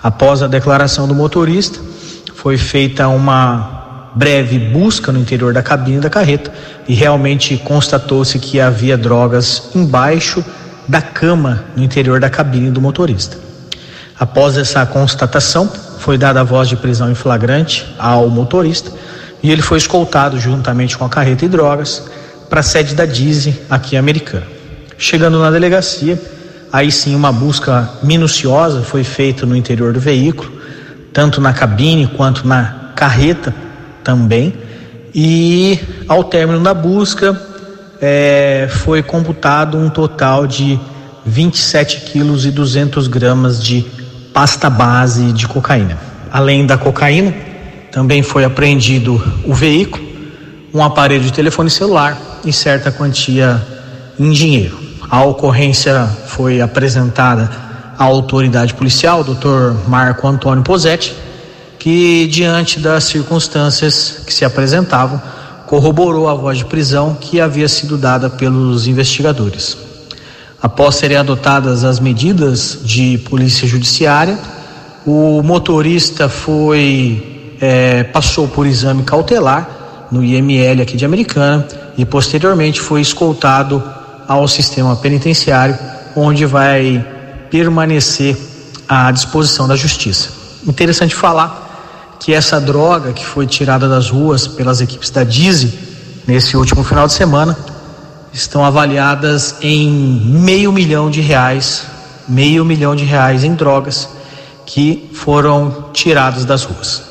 Após 0.00 0.42
a 0.42 0.46
declaração 0.46 1.08
do 1.08 1.14
motorista, 1.14 1.80
foi 2.36 2.56
feita 2.56 3.08
uma 3.08 3.81
breve 4.14 4.58
busca 4.58 5.10
no 5.10 5.18
interior 5.18 5.52
da 5.52 5.62
cabine 5.62 6.00
da 6.00 6.10
carreta 6.10 6.52
e 6.86 6.94
realmente 6.94 7.56
constatou-se 7.58 8.38
que 8.38 8.60
havia 8.60 8.96
drogas 8.96 9.70
embaixo 9.74 10.44
da 10.86 11.00
cama 11.00 11.64
no 11.76 11.82
interior 11.82 12.20
da 12.20 12.28
cabine 12.28 12.70
do 12.70 12.80
motorista. 12.80 13.36
Após 14.18 14.56
essa 14.56 14.84
constatação, 14.86 15.70
foi 15.98 16.18
dada 16.18 16.40
a 16.40 16.44
voz 16.44 16.68
de 16.68 16.76
prisão 16.76 17.10
em 17.10 17.14
flagrante 17.14 17.86
ao 17.98 18.28
motorista 18.28 18.90
e 19.42 19.50
ele 19.50 19.62
foi 19.62 19.78
escoltado 19.78 20.38
juntamente 20.38 20.96
com 20.96 21.04
a 21.04 21.08
carreta 21.08 21.44
e 21.44 21.48
drogas 21.48 22.04
para 22.50 22.60
a 22.60 22.62
sede 22.62 22.94
da 22.94 23.06
DISE 23.06 23.60
aqui 23.70 23.96
Americana. 23.96 24.46
Chegando 24.98 25.38
na 25.38 25.50
delegacia, 25.50 26.20
aí 26.72 26.92
sim 26.92 27.14
uma 27.14 27.32
busca 27.32 27.88
minuciosa 28.02 28.82
foi 28.82 29.02
feita 29.02 29.46
no 29.46 29.56
interior 29.56 29.92
do 29.92 30.00
veículo, 30.00 30.52
tanto 31.12 31.40
na 31.40 31.52
cabine 31.52 32.06
quanto 32.06 32.46
na 32.46 32.92
carreta 32.94 33.54
também. 34.02 34.54
E 35.14 35.78
ao 36.08 36.24
término 36.24 36.60
da 36.60 36.72
busca, 36.72 37.38
é, 38.00 38.68
foi 38.68 39.02
computado 39.02 39.78
um 39.78 39.88
total 39.88 40.46
de 40.46 40.78
27 41.24 42.00
quilos 42.10 42.44
e 42.44 42.50
200 42.50 43.06
gramas 43.06 43.62
de 43.62 43.84
pasta 44.32 44.68
base 44.68 45.32
de 45.32 45.46
cocaína. 45.46 45.98
Além 46.32 46.66
da 46.66 46.76
cocaína, 46.76 47.34
também 47.92 48.22
foi 48.22 48.44
apreendido 48.44 49.22
o 49.44 49.52
veículo, 49.52 50.02
um 50.72 50.82
aparelho 50.82 51.22
de 51.22 51.32
telefone 51.32 51.70
celular 51.70 52.18
e 52.44 52.52
certa 52.52 52.90
quantia 52.90 53.62
em 54.18 54.30
dinheiro. 54.30 54.80
A 55.10 55.22
ocorrência 55.24 56.08
foi 56.26 56.60
apresentada 56.60 57.50
à 57.98 58.04
autoridade 58.04 58.72
policial, 58.72 59.22
doutor 59.22 59.76
Marco 59.86 60.26
Antônio 60.26 60.64
Posetti, 60.64 61.14
que, 61.82 62.28
diante 62.28 62.78
das 62.78 63.02
circunstâncias 63.02 64.22
que 64.24 64.32
se 64.32 64.44
apresentavam, 64.44 65.20
corroborou 65.66 66.28
a 66.28 66.34
voz 66.34 66.58
de 66.58 66.64
prisão 66.64 67.16
que 67.20 67.40
havia 67.40 67.68
sido 67.68 67.98
dada 67.98 68.30
pelos 68.30 68.86
investigadores. 68.86 69.76
Após 70.62 70.94
serem 70.94 71.16
adotadas 71.16 71.82
as 71.82 71.98
medidas 71.98 72.78
de 72.84 73.18
polícia 73.28 73.66
judiciária, 73.66 74.38
o 75.04 75.42
motorista 75.42 76.28
foi 76.28 77.56
é, 77.60 78.04
passou 78.04 78.46
por 78.46 78.64
exame 78.64 79.02
cautelar 79.02 80.06
no 80.08 80.22
IML 80.22 80.82
aqui 80.82 80.96
de 80.96 81.04
Americana 81.04 81.66
e 81.98 82.04
posteriormente 82.04 82.80
foi 82.80 83.00
escoltado 83.00 83.82
ao 84.28 84.46
sistema 84.46 84.94
penitenciário, 84.94 85.76
onde 86.14 86.46
vai 86.46 87.04
permanecer 87.50 88.36
à 88.88 89.10
disposição 89.10 89.66
da 89.66 89.74
justiça. 89.74 90.28
Interessante 90.64 91.12
falar 91.12 91.61
que 92.22 92.32
essa 92.32 92.60
droga 92.60 93.12
que 93.12 93.26
foi 93.26 93.48
tirada 93.48 93.88
das 93.88 94.08
ruas 94.08 94.46
pelas 94.46 94.80
equipes 94.80 95.10
da 95.10 95.24
DIZI 95.24 95.74
nesse 96.26 96.56
último 96.56 96.84
final 96.84 97.08
de 97.08 97.14
semana 97.14 97.58
estão 98.32 98.64
avaliadas 98.64 99.56
em 99.60 99.90
meio 99.90 100.72
milhão 100.72 101.10
de 101.10 101.20
reais, 101.20 101.84
meio 102.28 102.64
milhão 102.64 102.94
de 102.94 103.04
reais 103.04 103.42
em 103.42 103.54
drogas 103.54 104.08
que 104.64 105.10
foram 105.12 105.90
tiradas 105.92 106.44
das 106.44 106.62
ruas. 106.62 107.02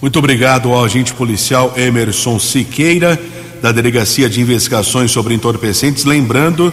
Muito 0.00 0.18
obrigado 0.18 0.72
ao 0.72 0.84
agente 0.84 1.12
policial 1.12 1.72
Emerson 1.76 2.38
Siqueira, 2.38 3.20
da 3.60 3.72
Delegacia 3.72 4.30
de 4.30 4.40
Investigações 4.40 5.10
sobre 5.10 5.34
Entorpecentes. 5.34 6.04
Lembrando 6.04 6.72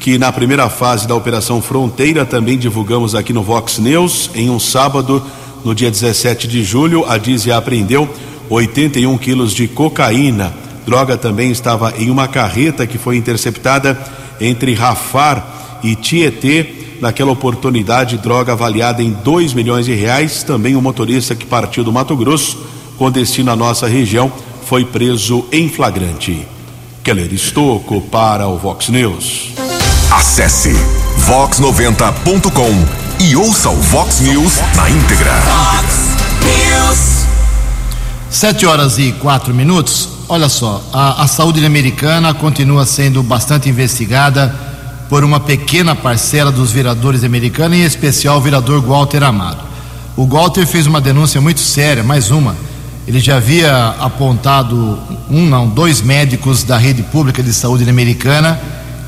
que 0.00 0.18
na 0.18 0.30
primeira 0.30 0.68
fase 0.68 1.08
da 1.08 1.14
Operação 1.14 1.62
Fronteira, 1.62 2.26
também 2.26 2.58
divulgamos 2.58 3.14
aqui 3.14 3.32
no 3.32 3.42
Vox 3.42 3.78
News, 3.78 4.30
em 4.34 4.50
um 4.50 4.60
sábado, 4.60 5.24
no 5.64 5.74
dia 5.74 5.90
17 5.90 6.46
de 6.46 6.62
julho, 6.62 7.04
a 7.08 7.16
Dizia 7.16 7.56
apreendeu 7.56 8.08
81 8.50 9.16
quilos 9.18 9.52
de 9.52 9.66
cocaína. 9.66 10.52
Droga 10.86 11.16
também 11.16 11.50
estava 11.50 11.94
em 11.98 12.10
uma 12.10 12.28
carreta 12.28 12.86
que 12.86 12.98
foi 12.98 13.16
interceptada 13.16 13.98
entre 14.40 14.74
Rafar 14.74 15.80
e 15.82 15.94
Tietê. 15.96 16.84
Naquela 17.00 17.32
oportunidade, 17.32 18.18
droga 18.18 18.52
avaliada 18.52 19.02
em 19.02 19.10
2 19.10 19.52
milhões 19.54 19.86
de 19.86 19.94
reais. 19.94 20.42
Também 20.42 20.76
o 20.76 20.78
um 20.78 20.82
motorista 20.82 21.34
que 21.34 21.46
partiu 21.46 21.82
do 21.82 21.92
Mato 21.92 22.16
Grosso 22.16 22.58
com 22.96 23.10
destino 23.10 23.50
à 23.50 23.56
nossa 23.56 23.86
região 23.86 24.30
foi 24.66 24.84
preso 24.84 25.46
em 25.50 25.68
flagrante. 25.68 26.46
Keller 27.02 27.32
Estocco 27.32 28.00
para 28.02 28.46
o 28.46 28.56
Vox 28.56 28.88
News. 28.88 29.52
Acesse 30.10 30.72
vox90.com 31.26 33.03
e 33.20 33.36
ouça 33.36 33.70
o 33.70 33.76
Vox 33.76 34.20
News 34.20 34.60
na 34.74 34.90
íntegra. 34.90 35.32
Vox 35.32 35.94
News. 36.42 37.26
Sete 38.30 38.66
horas 38.66 38.98
e 38.98 39.12
quatro 39.12 39.54
minutos. 39.54 40.08
Olha 40.28 40.48
só, 40.48 40.82
a, 40.92 41.22
a 41.22 41.26
saúde 41.26 41.64
americana 41.64 42.34
continua 42.34 42.84
sendo 42.84 43.22
bastante 43.22 43.68
investigada 43.68 44.54
por 45.08 45.22
uma 45.22 45.38
pequena 45.38 45.94
parcela 45.94 46.50
dos 46.50 46.72
vereadores 46.72 47.22
americanos, 47.24 47.78
em 47.78 47.82
especial 47.82 48.38
o 48.38 48.40
vereador 48.40 48.82
Walter 48.82 49.22
Amado. 49.22 49.62
O 50.16 50.26
Walter 50.26 50.66
fez 50.66 50.86
uma 50.86 51.00
denúncia 51.00 51.40
muito 51.40 51.60
séria, 51.60 52.02
mais 52.02 52.30
uma. 52.30 52.56
Ele 53.06 53.20
já 53.20 53.36
havia 53.36 53.94
apontado 54.00 54.98
um, 55.30 55.46
não, 55.46 55.68
dois 55.68 56.00
médicos 56.00 56.64
da 56.64 56.78
rede 56.78 57.02
pública 57.02 57.42
de 57.42 57.52
saúde 57.52 57.88
americana 57.88 58.58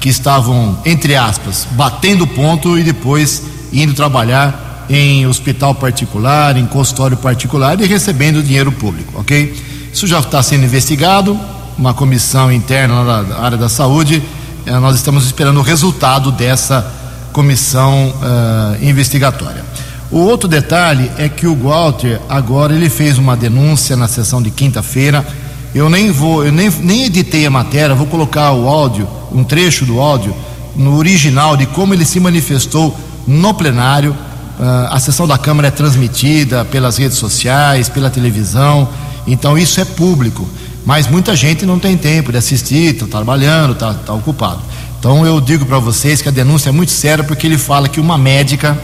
que 0.01 0.09
estavam, 0.09 0.79
entre 0.85 1.17
aspas, 1.17 1.67
batendo 1.73 2.27
ponto 2.27 2.79
e 2.79 2.83
depois 2.83 3.56
indo 3.73 3.95
trabalhar 3.95 4.87
em 4.89 5.27
hospital 5.27 5.75
particular, 5.75 6.57
em 6.57 6.67
consultório 6.67 7.17
particular 7.17 7.81
e 7.81 7.87
recebendo 7.87 8.43
dinheiro 8.43 8.71
público, 8.73 9.21
ok? 9.21 9.55
Isso 9.93 10.07
já 10.07 10.21
está 10.21 10.43
sendo 10.43 10.65
investigado, 10.65 11.39
uma 11.77 11.93
comissão 11.93 12.53
interna 12.53 13.23
na 13.23 13.39
área 13.39 13.59
da 13.59 13.69
saúde. 13.69 14.23
Eh, 14.65 14.79
nós 14.79 14.97
estamos 14.97 15.25
esperando 15.27 15.59
o 15.59 15.63
resultado 15.63 16.31
dessa 16.31 16.87
comissão 17.33 18.09
uh, 18.09 18.85
investigatória. 18.85 19.63
O 20.11 20.19
outro 20.19 20.49
detalhe 20.49 21.11
é 21.19 21.29
que 21.29 21.47
o 21.47 21.55
Walter 21.55 22.21
agora 22.29 22.75
ele 22.75 22.89
fez 22.89 23.19
uma 23.19 23.37
denúncia 23.37 23.97
na 23.97 24.09
sessão 24.09 24.41
de 24.41 24.51
quinta-feira. 24.51 25.27
Eu 25.75 25.91
nem 25.91 26.11
vou, 26.11 26.45
eu 26.45 26.53
nem, 26.53 26.71
nem 26.81 27.05
editei 27.05 27.45
a 27.45 27.51
matéria, 27.51 27.95
vou 27.95 28.07
colocar 28.07 28.53
o 28.53 28.69
áudio, 28.69 29.07
um 29.33 29.45
trecho 29.45 29.85
do 29.85 30.01
áudio 30.01 30.35
no 30.75 30.97
original 30.97 31.57
de 31.57 31.67
como 31.67 31.93
ele 31.93 32.05
se 32.05 32.21
manifestou 32.21 32.97
no 33.27 33.55
plenário. 33.55 34.13
Uh, 34.13 34.89
a 34.91 34.99
sessão 34.99 35.27
da 35.27 35.37
Câmara 35.37 35.69
é 35.69 35.71
transmitida 35.71 36.65
pelas 36.65 36.97
redes 36.97 37.19
sociais, 37.19 37.89
pela 37.89 38.09
televisão, 38.09 38.89
então 39.27 39.59
isso 39.59 39.81
é 39.81 39.85
público. 39.85 40.49
Mas 40.85 41.09
muita 41.09 41.35
gente 41.35 41.67
não 41.67 41.79
tem 41.79 41.97
tempo 41.97 42.31
de 42.31 42.39
assistir, 42.39 42.95
está 42.95 43.07
trabalhando, 43.07 43.73
está 43.73 43.93
tá 43.93 44.13
ocupado. 44.15 44.63
Então 44.99 45.27
eu 45.27 45.41
digo 45.41 45.67
para 45.67 45.79
vocês 45.79 46.23
que 46.23 46.29
a 46.29 46.33
denúncia 46.33 46.71
é 46.71 46.73
muito 46.73 46.93
séria 46.93 47.25
porque 47.25 47.47
ele 47.47 47.59
fala 47.59 47.89
que 47.89 48.01
uma 48.01 48.17
médica 48.17 48.79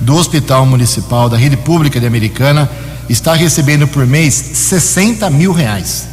do 0.00 0.14
Hospital 0.14 0.66
Municipal 0.66 1.28
da 1.28 1.36
Rede 1.36 1.56
Pública 1.56 1.98
de 1.98 2.06
Americana 2.06 2.70
está 3.08 3.34
recebendo 3.34 3.86
por 3.86 4.06
mês 4.06 4.34
60 4.34 5.28
mil 5.30 5.52
reais. 5.52 6.08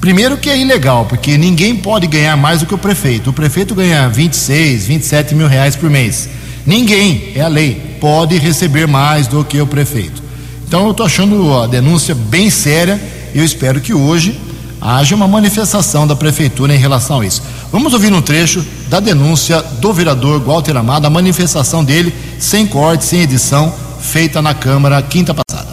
Primeiro 0.00 0.36
que 0.36 0.48
é 0.48 0.56
ilegal, 0.56 1.06
porque 1.06 1.36
ninguém 1.36 1.76
pode 1.76 2.06
ganhar 2.06 2.36
mais 2.36 2.60
do 2.60 2.66
que 2.66 2.74
o 2.74 2.78
prefeito. 2.78 3.30
O 3.30 3.32
prefeito 3.32 3.74
ganha 3.74 4.08
26, 4.08 4.86
27 4.86 5.34
mil 5.34 5.48
reais 5.48 5.74
por 5.74 5.90
mês. 5.90 6.28
Ninguém, 6.66 7.32
é 7.34 7.40
a 7.40 7.48
lei, 7.48 7.96
pode 8.00 8.36
receber 8.38 8.86
mais 8.86 9.26
do 9.26 9.44
que 9.44 9.60
o 9.60 9.66
prefeito. 9.66 10.22
Então 10.66 10.84
eu 10.84 10.90
estou 10.90 11.06
achando 11.06 11.58
a 11.58 11.66
denúncia 11.66 12.14
bem 12.14 12.50
séria 12.50 13.00
e 13.34 13.38
eu 13.38 13.44
espero 13.44 13.80
que 13.80 13.94
hoje 13.94 14.38
haja 14.80 15.14
uma 15.14 15.26
manifestação 15.26 16.06
da 16.06 16.14
prefeitura 16.14 16.74
em 16.74 16.78
relação 16.78 17.20
a 17.20 17.26
isso. 17.26 17.42
Vamos 17.72 17.92
ouvir 17.92 18.12
um 18.12 18.22
trecho 18.22 18.64
da 18.88 19.00
denúncia 19.00 19.60
do 19.80 19.92
vereador 19.92 20.40
Walter 20.40 20.76
Amado, 20.76 21.06
a 21.06 21.10
manifestação 21.10 21.84
dele, 21.84 22.14
sem 22.38 22.66
corte, 22.66 23.04
sem 23.04 23.22
edição, 23.22 23.74
feita 24.00 24.40
na 24.40 24.54
Câmara 24.54 25.00
quinta 25.02 25.34
passada. 25.34 25.68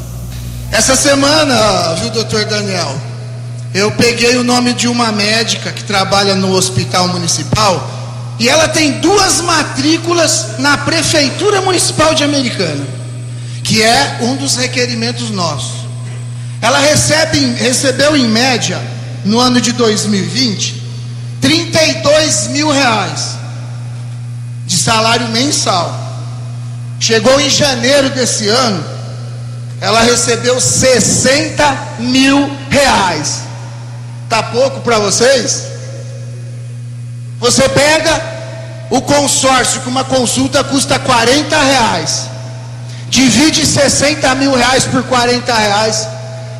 Essa 0.71 0.95
semana, 0.95 1.93
viu, 2.01 2.09
doutor 2.09 2.45
Daniel, 2.45 2.95
eu 3.73 3.91
peguei 3.91 4.37
o 4.37 4.43
nome 4.43 4.73
de 4.73 4.87
uma 4.87 5.11
médica 5.11 5.71
que 5.71 5.83
trabalha 5.83 6.35
no 6.35 6.51
hospital 6.51 7.07
municipal 7.09 8.04
e 8.37 8.49
ela 8.49 8.67
tem 8.67 8.99
duas 8.99 9.41
matrículas 9.41 10.59
na 10.59 10.77
Prefeitura 10.77 11.61
Municipal 11.61 12.13
de 12.13 12.23
Americana, 12.23 12.85
que 13.63 13.81
é 13.81 14.17
um 14.21 14.35
dos 14.35 14.55
requerimentos 14.55 15.29
nossos. 15.29 15.85
Ela 16.61 16.79
recebe, 16.79 17.39
recebeu 17.53 18.15
em 18.15 18.27
média, 18.27 18.81
no 19.23 19.39
ano 19.39 19.59
de 19.59 19.71
2020, 19.71 20.83
32 21.41 22.47
mil 22.49 22.69
reais 22.71 23.35
de 24.65 24.77
salário 24.77 25.27
mensal. 25.29 26.03
Chegou 26.99 27.39
em 27.39 27.49
janeiro 27.49 28.09
desse 28.09 28.47
ano, 28.47 28.83
ela 29.79 30.01
recebeu 30.01 30.59
60 30.59 31.77
mil 31.99 32.49
reais. 32.69 33.41
Tá 34.29 34.43
pouco 34.43 34.81
para 34.81 34.99
vocês? 34.99 35.74
Você 37.45 37.69
pega 37.69 38.19
o 38.89 38.99
consórcio 39.03 39.81
que 39.81 39.87
uma 39.87 40.03
consulta 40.03 40.63
custa 40.63 40.97
40 40.97 41.61
reais, 41.61 42.27
divide 43.07 43.67
60 43.67 44.33
mil 44.33 44.55
reais 44.55 44.85
por 44.85 45.03
40 45.03 45.53
reais, 45.53 46.07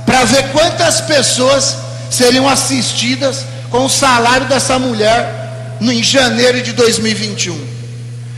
para 0.05 0.23
ver 0.25 0.51
quantas 0.51 1.01
pessoas 1.01 1.75
seriam 2.11 2.47
assistidas 2.47 3.45
com 3.71 3.85
o 3.85 3.89
salário 3.89 4.45
dessa 4.45 4.77
mulher 4.77 5.77
no, 5.79 5.91
em 5.91 6.03
janeiro 6.03 6.61
de 6.61 6.71
2021. 6.73 7.59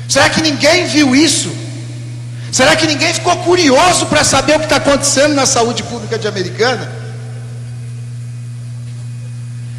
Será 0.08 0.30
que 0.30 0.42
ninguém 0.42 0.88
viu 0.88 1.14
isso? 1.14 1.54
Será 2.50 2.78
que 2.78 2.88
ninguém 2.88 3.14
ficou 3.14 3.36
curioso 3.40 4.06
para 4.06 4.24
saber 4.24 4.56
o 4.56 4.60
que 4.60 4.68
está 4.68 4.78
acontecendo 4.78 5.34
na 5.34 5.46
saúde 5.46 5.84
pública 5.84 6.18
de 6.18 6.30
Americana? 6.30 6.90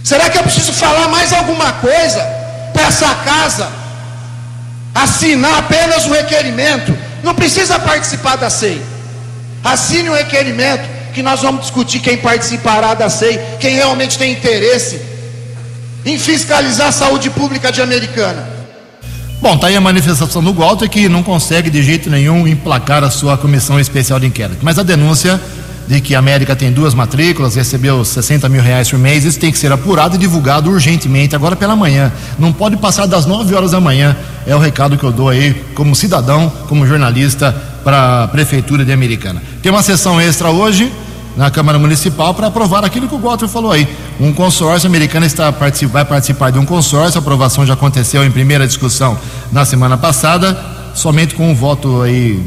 Será 0.05 0.29
que 0.29 0.37
eu 0.37 0.43
preciso 0.43 0.75
falar 0.75 1.09
mais 1.09 1.33
alguma 1.33 1.73
coisa 1.73 2.38
para 2.79 2.87
essa 2.87 3.13
casa 3.17 3.69
assinar 4.95 5.59
apenas 5.59 6.07
o 6.07 6.13
requerimento? 6.13 6.97
Não 7.25 7.35
precisa 7.35 7.79
participar 7.79 8.37
da 8.37 8.49
SEI. 8.49 8.81
Assine 9.65 10.09
o 10.09 10.15
requerimento 10.15 10.89
que 11.13 11.21
nós 11.21 11.43
vamos 11.43 11.63
discutir 11.63 11.99
quem 11.99 12.17
participará 12.17 12.95
da 12.95 13.11
SEI, 13.11 13.57
quem 13.59 13.75
realmente 13.75 14.17
tem 14.17 14.33
interesse 14.33 15.01
em 16.05 16.17
fiscalizar 16.17 16.89
a 16.89 16.93
saúde 16.93 17.29
pública 17.31 17.73
de 17.73 17.83
Americana. 17.83 18.49
Bom, 19.41 19.59
tá 19.59 19.67
aí 19.67 19.77
a 19.77 19.81
manifestação 19.81 20.43
do 20.43 20.53
Walter 20.53 20.89
que 20.89 21.09
não 21.09 21.23
consegue 21.23 21.71
de 21.71 21.83
jeito 21.83 22.09
nenhum 22.09 22.47
emplacar 22.47 23.03
a 23.03 23.11
sua 23.11 23.37
comissão 23.37 23.79
especial 23.81 24.21
de 24.21 24.27
inquérito. 24.27 24.61
Mas 24.63 24.79
a 24.79 24.85
denúncia 24.85 25.41
de 25.89 26.03
que 26.03 26.15
a 26.15 26.19
América 26.19 26.55
tem 26.55 26.71
duas 26.71 26.93
matrículas, 26.93 27.55
recebeu 27.55 28.05
60 28.05 28.47
mil 28.51 28.61
reais 28.61 28.91
por 28.91 28.99
mês, 28.99 29.25
isso 29.25 29.41
tem 29.41 29.51
que 29.51 29.59
ser 29.59 29.73
apurado 29.73 30.17
e 30.17 30.19
divulgado 30.19 30.71
urgentemente, 30.71 31.35
agora 31.35 31.57
pela 31.57 31.75
manhã. 31.75 32.13
Não 32.39 32.53
pode 32.53 32.77
passar 32.77 33.07
das 33.07 33.25
9 33.25 33.55
horas 33.55 33.71
da 33.71 33.81
manhã. 33.81 34.15
É 34.47 34.55
o 34.55 34.59
recado 34.59 34.99
que 34.99 35.05
eu 35.05 35.11
dou 35.11 35.31
aí, 35.31 35.55
como 35.75 35.97
cidadão, 35.97 36.53
como 36.69 36.87
jornalista, 36.87 37.57
para 37.83 38.25
a 38.25 38.29
Prefeitura 38.29 38.85
de 38.85 38.93
Americana. 38.93 39.43
Tem 39.63 39.73
uma 39.73 39.83
sessão 39.83 40.21
extra 40.21 40.51
hoje 40.51 40.93
na 41.35 41.51
Câmara 41.51 41.79
Municipal 41.79 42.35
para 42.35 42.49
aprovar 42.49 42.85
aquilo 42.85 43.09
que 43.09 43.15
o 43.15 43.19
Walter 43.19 43.49
falou 43.49 43.73
aí. 43.73 43.89
Um 44.21 44.35
consórcio 44.35 44.87
americano 44.87 45.25
está, 45.25 45.51
vai 45.51 46.05
participar 46.05 46.51
de 46.51 46.59
um 46.59 46.67
consórcio, 46.67 47.19
a 47.19 47.23
aprovação 47.23 47.65
já 47.65 47.73
aconteceu 47.73 48.23
em 48.27 48.31
primeira 48.31 48.67
discussão 48.67 49.19
na 49.51 49.65
semana 49.65 49.97
passada, 49.97 50.59
somente 50.95 51.35
com 51.35 51.51
um 51.51 51.55
voto 51.55 52.03
aí 52.03 52.39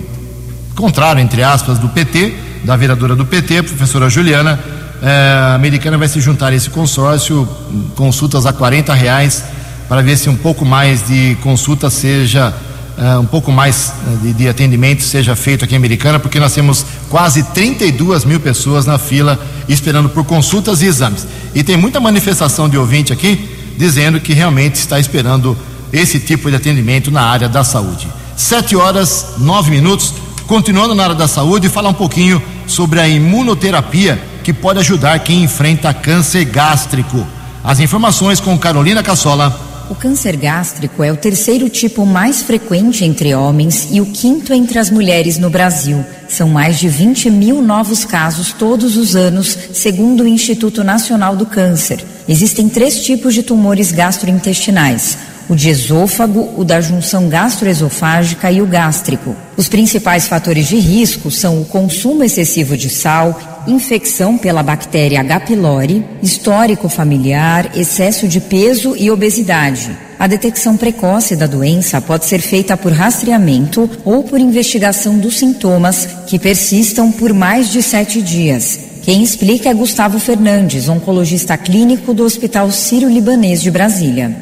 contrário, 0.76 1.20
entre 1.20 1.42
aspas, 1.42 1.80
do 1.80 1.90
PT, 1.90 2.51
da 2.64 2.76
vereadora 2.76 3.16
do 3.16 3.26
PT, 3.26 3.64
professora 3.64 4.10
Juliana. 4.10 4.60
É, 5.02 5.34
a 5.34 5.56
americana 5.56 5.98
vai 5.98 6.08
se 6.08 6.22
juntar 6.22 6.52
a 6.52 6.56
esse 6.56 6.70
consórcio, 6.70 7.48
consultas 7.96 8.46
a 8.46 8.54
40 8.54 8.94
reais, 8.94 9.44
para 9.90 10.02
ver 10.02 10.18
se 10.18 10.30
um 10.30 10.36
pouco 10.36 10.64
mais 10.64 11.08
de 11.08 11.36
consulta 11.42 11.90
seja 11.90 12.54
uh, 12.98 13.20
um 13.20 13.26
pouco 13.26 13.52
mais 13.52 13.92
uh, 14.06 14.18
de, 14.18 14.34
de, 14.34 14.48
atendimento 14.48 15.04
seja 15.04 15.36
feito 15.36 15.66
aqui 15.66 15.74
em 15.74 15.78
Americana, 15.78 16.20
porque 16.20 16.40
nós 16.40 16.54
temos 16.54 16.86
quase 17.10 17.44
32 17.44 18.26
mil 18.26 18.40
pessoas 18.40 18.86
na 18.86 18.98
fila 18.98 19.40
esperando 19.68 20.10
por 20.10 20.24
consultas 20.24 20.82
e 20.82 20.86
exames. 20.86 21.26
E 21.54 21.64
tem 21.64 21.76
muita 21.76 22.00
manifestação 22.00 22.70
de 22.70 22.78
ouvinte 22.78 23.12
aqui 23.12 23.50
dizendo 23.78 24.20
que 24.20 24.34
realmente 24.34 24.76
está 24.76 25.00
esperando 25.00 25.58
esse 25.92 26.20
tipo 26.20 26.50
de 26.50 26.56
atendimento 26.56 27.12
na 27.12 27.24
área 27.24 27.50
da 27.50 27.64
saúde. 27.64 28.08
Sete 28.38 28.76
horas, 28.76 29.36
nove 29.40 29.72
minutos. 29.72 30.14
Continuando 30.52 30.94
na 30.94 31.04
área 31.04 31.16
da 31.16 31.30
saúde, 31.30 31.70
falar 31.70 31.88
um 31.88 31.94
pouquinho 31.94 32.44
sobre 32.68 33.00
a 33.00 33.08
imunoterapia 33.08 34.22
que 34.44 34.52
pode 34.52 34.80
ajudar 34.80 35.18
quem 35.20 35.44
enfrenta 35.44 35.94
câncer 35.94 36.44
gástrico. 36.44 37.26
As 37.64 37.80
informações 37.80 38.42
com 38.42 38.60
Carolina 38.60 39.02
Cassola. 39.02 39.58
O 39.90 39.96
câncer 39.96 40.36
gástrico 40.36 41.06
é 41.06 41.10
o 41.10 41.16
terceiro 41.16 41.70
tipo 41.70 42.06
mais 42.06 42.42
frequente 42.42 43.06
entre 43.06 43.34
homens 43.34 43.88
e 43.92 44.02
o 44.02 44.06
quinto 44.08 44.54
entre 44.54 44.78
as 44.78 44.90
mulheres 44.90 45.38
no 45.38 45.50
Brasil. 45.50 46.04
São 46.28 46.50
mais 46.50 46.78
de 46.78 46.90
20 46.90 47.30
mil 47.30 47.62
novos 47.62 48.04
casos 48.04 48.52
todos 48.52 48.98
os 48.98 49.16
anos, 49.16 49.58
segundo 49.72 50.26
o 50.26 50.28
Instituto 50.28 50.84
Nacional 50.84 51.34
do 51.34 51.46
Câncer. 51.46 52.04
Existem 52.28 52.68
três 52.68 53.02
tipos 53.06 53.34
de 53.34 53.42
tumores 53.42 53.94
gastrointestinais 53.94 55.18
o 55.52 55.56
de 55.56 55.68
esôfago, 55.68 56.50
o 56.56 56.64
da 56.64 56.80
junção 56.80 57.28
gastroesofágica 57.28 58.50
e 58.50 58.62
o 58.62 58.66
gástrico. 58.66 59.36
Os 59.58 59.68
principais 59.68 60.26
fatores 60.26 60.66
de 60.66 60.78
risco 60.78 61.30
são 61.30 61.62
o 61.62 61.66
consumo 61.66 62.24
excessivo 62.24 62.78
de 62.78 62.90
sal, 62.90 63.38
infecção 63.68 64.38
pela 64.38 64.64
bactéria 64.64 65.20
H. 65.20 65.42
pylori, 65.42 66.06
histórico 66.24 66.88
familiar, 66.88 67.70
excesso 67.76 68.30
de 68.30 68.40
peso 68.40 68.96
e 68.96 69.12
obesidade. 69.12 69.92
A 70.18 70.26
detecção 70.26 70.78
precoce 70.78 71.36
da 71.36 71.48
doença 71.48 72.00
pode 72.00 72.24
ser 72.24 72.40
feita 72.40 72.78
por 72.78 72.94
rastreamento 72.94 73.90
ou 74.06 74.24
por 74.24 74.40
investigação 74.40 75.20
dos 75.20 75.38
sintomas 75.38 76.08
que 76.28 76.40
persistam 76.40 77.12
por 77.12 77.34
mais 77.34 77.70
de 77.70 77.84
sete 77.84 78.22
dias. 78.22 78.92
Quem 79.04 79.22
explica 79.22 79.68
é 79.68 79.74
Gustavo 79.74 80.18
Fernandes, 80.18 80.88
oncologista 80.88 81.58
clínico 81.58 82.14
do 82.14 82.24
Hospital 82.24 82.72
Sírio-Libanês 82.72 83.62
de 83.62 83.70
Brasília. 83.70 84.34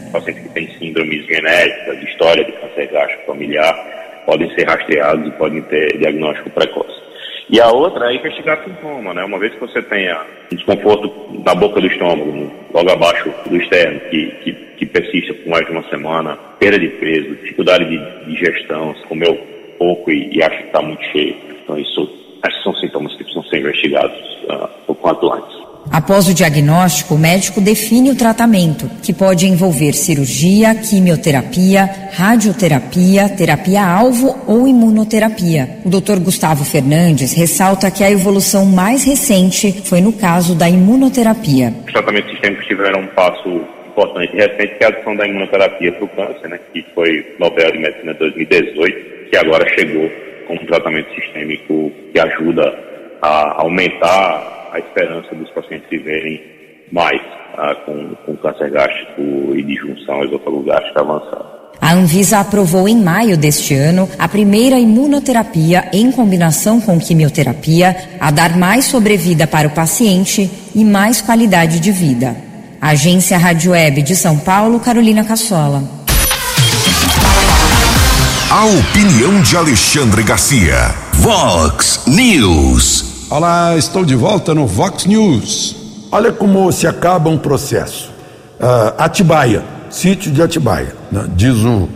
Síndromes 1.00 1.26
genéticas, 1.26 2.04
história 2.04 2.44
de 2.44 2.52
câncer 2.54 2.88
gástrico 2.88 3.26
familiar, 3.26 4.24
podem 4.26 4.50
ser 4.56 4.68
rastreados 4.68 5.28
e 5.28 5.32
podem 5.32 5.62
ter 5.64 5.98
diagnóstico 5.98 6.50
precoce. 6.50 7.00
E 7.50 7.60
a 7.60 7.68
outra 7.70 8.12
é 8.12 8.16
investigar 8.16 8.64
sintoma, 8.64 9.14
né? 9.14 9.24
Uma 9.24 9.40
vez 9.40 9.54
que 9.54 9.60
você 9.60 9.82
tenha 9.82 10.22
desconforto 10.52 11.12
na 11.44 11.56
boca 11.56 11.82
do 11.82 11.88
estômago, 11.88 12.52
logo 12.72 12.92
abaixo 12.92 13.34
do 13.50 13.56
externo, 13.56 14.00
que, 14.12 14.28
que, 14.44 14.54
que 14.54 14.86
persiste 14.86 15.34
por 15.34 15.50
mais 15.50 15.66
de 15.66 15.72
uma 15.72 15.84
semana, 15.90 16.38
perda 16.60 16.78
de 16.78 16.90
peso, 16.90 17.36
dificuldade 17.36 17.86
de 17.86 18.26
digestão, 18.26 18.94
se 18.96 19.04
comeu 19.08 19.36
pouco 19.80 20.12
e, 20.12 20.38
e 20.38 20.44
acha 20.44 20.58
que 20.58 20.68
está 20.68 20.82
muito 20.82 21.04
cheio. 21.06 21.36
Então 21.64 21.80
isso, 21.80 22.08
esses 22.48 22.64
são 22.64 22.74
sintomas 22.76 23.14
que 23.14 23.24
precisam 23.24 23.44
ser 23.46 23.60
investigados 23.60 24.20
uh, 24.44 24.70
o 24.88 24.94
quanto 24.94 25.34
antes. 25.34 25.69
Após 25.92 26.28
o 26.28 26.34
diagnóstico, 26.34 27.16
o 27.16 27.18
médico 27.18 27.60
define 27.60 28.12
o 28.12 28.16
tratamento, 28.16 28.90
que 29.02 29.14
pode 29.14 29.48
envolver 29.48 29.94
cirurgia, 29.94 30.76
quimioterapia, 30.76 31.90
radioterapia, 32.12 33.30
terapia-alvo 33.30 34.38
ou 34.46 34.68
imunoterapia. 34.68 35.80
O 35.84 35.90
Dr. 35.90 36.20
Gustavo 36.20 36.64
Fernandes 36.64 37.34
ressalta 37.34 37.90
que 37.90 38.04
a 38.04 38.12
evolução 38.12 38.66
mais 38.66 39.04
recente 39.04 39.82
foi 39.84 40.00
no 40.00 40.14
caso 40.14 40.54
da 40.54 40.70
imunoterapia. 40.70 41.74
Os 41.86 41.92
tratamentos 41.92 42.32
sistêmicos 42.32 42.66
tiveram 42.68 43.02
um 43.02 43.08
passo 43.08 43.62
importante 43.88 44.36
recente, 44.36 44.78
que 44.78 44.84
é 44.84 44.88
a 44.88 44.90
adição 44.90 45.16
da 45.16 45.28
imunoterapia 45.28 45.92
para 45.94 46.06
o 46.06 46.08
câncer, 46.10 46.50
né, 46.50 46.60
que 46.72 46.86
foi 46.94 47.36
Nobel 47.40 47.72
de 47.72 47.80
Medicina 47.80 48.14
2018, 48.14 49.30
que 49.30 49.38
agora 49.38 49.68
chegou 49.78 50.10
como 50.48 50.62
um 50.62 50.66
tratamento 50.66 51.14
sistêmico 51.16 51.92
que 52.14 52.20
ajuda 52.20 52.78
a 53.22 53.62
aumentar 53.62 54.59
a 54.72 54.80
esperança 54.80 55.34
dos 55.36 55.50
pacientes 55.52 55.90
viverem 55.90 56.42
mais 56.92 57.22
ah, 57.58 57.76
com, 57.86 58.16
com 58.26 58.36
câncer 58.38 58.72
gástrico 58.72 59.22
e 59.56 59.64
disjunção 59.64 60.24
esofagogástica 60.24 61.02
avançada. 61.02 61.60
A 61.82 61.94
Anvisa 61.94 62.40
aprovou 62.40 62.90
em 62.90 62.98
maio 63.02 63.38
deste 63.38 63.74
ano 63.74 64.10
a 64.20 64.28
primeira 64.28 64.78
imunoterapia 64.78 65.90
em 65.94 66.12
combinação 66.12 66.82
com 66.82 67.00
quimioterapia 67.00 67.96
a 68.20 68.32
dar 68.32 68.58
mais 68.58 68.86
sobrevida 68.86 69.48
para 69.48 69.68
o 69.68 69.72
paciente 69.72 70.50
e 70.76 70.84
mais 70.84 71.22
qualidade 71.22 71.80
de 71.80 71.92
vida. 71.92 72.36
Agência 72.82 73.38
Rádio 73.38 73.72
Web 73.72 74.02
de 74.02 74.16
São 74.16 74.38
Paulo, 74.38 74.80
Carolina 74.80 75.24
Cassola. 75.24 75.84
A 78.52 78.66
opinião 78.66 79.42
de 79.42 79.56
Alexandre 79.56 80.24
Garcia. 80.24 80.94
Vox 81.14 82.04
News. 82.08 83.09
Olá, 83.32 83.78
estou 83.78 84.04
de 84.04 84.16
volta 84.16 84.56
no 84.56 84.66
Vox 84.66 85.06
News. 85.06 85.76
Olha 86.12 86.32
como 86.32 86.72
se 86.72 86.88
acaba 86.88 87.30
um 87.30 87.38
processo. 87.38 88.10
Uh, 88.60 88.96
Atibaia, 88.98 89.64
sítio 89.88 90.32
de 90.32 90.42
Atibaia. 90.42 90.96
Né? 91.12 91.26
Diz 91.36 91.58
o, 91.58 91.70
uh, 91.70 91.90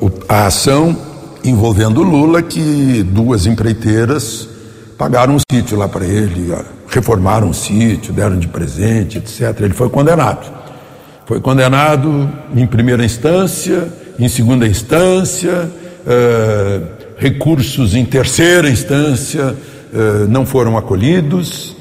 o, 0.00 0.12
a 0.28 0.46
ação 0.46 0.96
envolvendo 1.42 2.00
Lula 2.04 2.42
que 2.42 3.02
duas 3.02 3.44
empreiteiras 3.44 4.48
pagaram 4.96 5.34
um 5.34 5.38
sítio 5.50 5.76
lá 5.76 5.88
para 5.88 6.04
ele, 6.04 6.52
uh, 6.52 6.64
reformaram 6.86 7.50
o 7.50 7.54
sítio, 7.54 8.12
deram 8.12 8.38
de 8.38 8.46
presente, 8.46 9.18
etc. 9.18 9.62
Ele 9.62 9.74
foi 9.74 9.88
condenado. 9.88 10.48
Foi 11.26 11.40
condenado 11.40 12.30
em 12.54 12.68
primeira 12.68 13.04
instância, 13.04 13.92
em 14.16 14.28
segunda 14.28 14.64
instância, 14.64 15.68
recursos 17.16 17.94
em 17.94 18.04
terceira 18.04 18.68
instância 18.68 19.56
não 20.28 20.46
foram 20.46 20.78
acolhidos, 20.78 21.76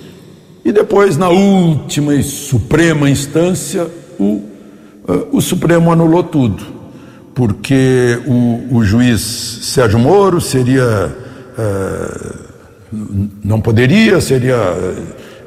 e 0.63 0.71
depois, 0.71 1.17
na 1.17 1.29
última 1.29 2.13
e 2.13 2.23
suprema 2.23 3.09
instância, 3.09 3.87
o, 4.19 4.23
uh, 4.23 5.27
o 5.31 5.41
Supremo 5.41 5.91
anulou 5.91 6.23
tudo, 6.23 6.63
porque 7.33 8.19
o, 8.27 8.77
o 8.77 8.83
juiz 8.83 9.21
Sérgio 9.63 9.97
Moro 9.97 10.39
seria. 10.39 11.15
Uh, 11.57 12.51
não 13.43 13.59
poderia, 13.59 14.21
seria. 14.21 14.57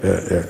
É, 0.03 0.45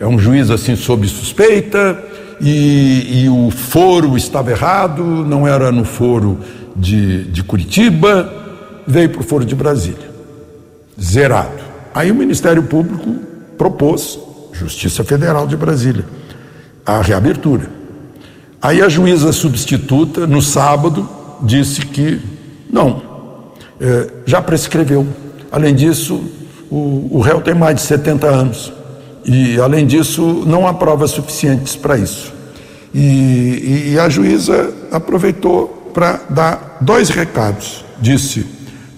é, 0.00 0.06
um 0.06 0.18
juiz 0.18 0.50
assim 0.50 0.74
sob 0.74 1.06
suspeita, 1.06 2.02
e, 2.40 3.22
e, 3.24 3.28
o 3.28 3.50
foro 3.50 4.16
estava 4.16 4.50
errado, 4.50 5.02
não 5.02 5.46
era 5.46 5.70
no 5.70 5.84
foro 5.84 6.38
de, 6.74 7.24
de 7.24 7.42
Curitiba, 7.42 8.32
veio 8.86 9.10
para 9.10 9.20
o 9.20 9.24
foro 9.24 9.44
de 9.44 9.54
Brasília 9.54 10.07
zerado. 11.00 11.62
Aí 11.94 12.10
o 12.10 12.14
Ministério 12.14 12.62
Público 12.62 13.16
propôs, 13.56 14.18
Justiça 14.52 15.04
Federal 15.04 15.46
de 15.46 15.56
Brasília, 15.56 16.04
a 16.84 17.00
reabertura. 17.00 17.68
Aí 18.60 18.82
a 18.82 18.88
juíza 18.88 19.32
substituta, 19.32 20.26
no 20.26 20.42
sábado, 20.42 21.08
disse 21.42 21.82
que 21.82 22.20
não, 22.70 23.02
é, 23.80 24.10
já 24.26 24.42
prescreveu. 24.42 25.06
Além 25.50 25.74
disso, 25.74 26.22
o, 26.70 27.08
o 27.12 27.20
réu 27.20 27.40
tem 27.40 27.54
mais 27.54 27.76
de 27.76 27.82
70 27.82 28.26
anos. 28.26 28.72
E, 29.24 29.60
além 29.60 29.86
disso, 29.86 30.44
não 30.46 30.66
há 30.66 30.74
provas 30.74 31.10
suficientes 31.10 31.76
para 31.76 31.96
isso. 31.96 32.32
E, 32.94 33.92
e 33.92 33.98
a 33.98 34.08
juíza 34.08 34.72
aproveitou 34.90 35.90
para 35.92 36.20
dar 36.30 36.78
dois 36.80 37.10
recados. 37.10 37.84
Disse: 38.00 38.46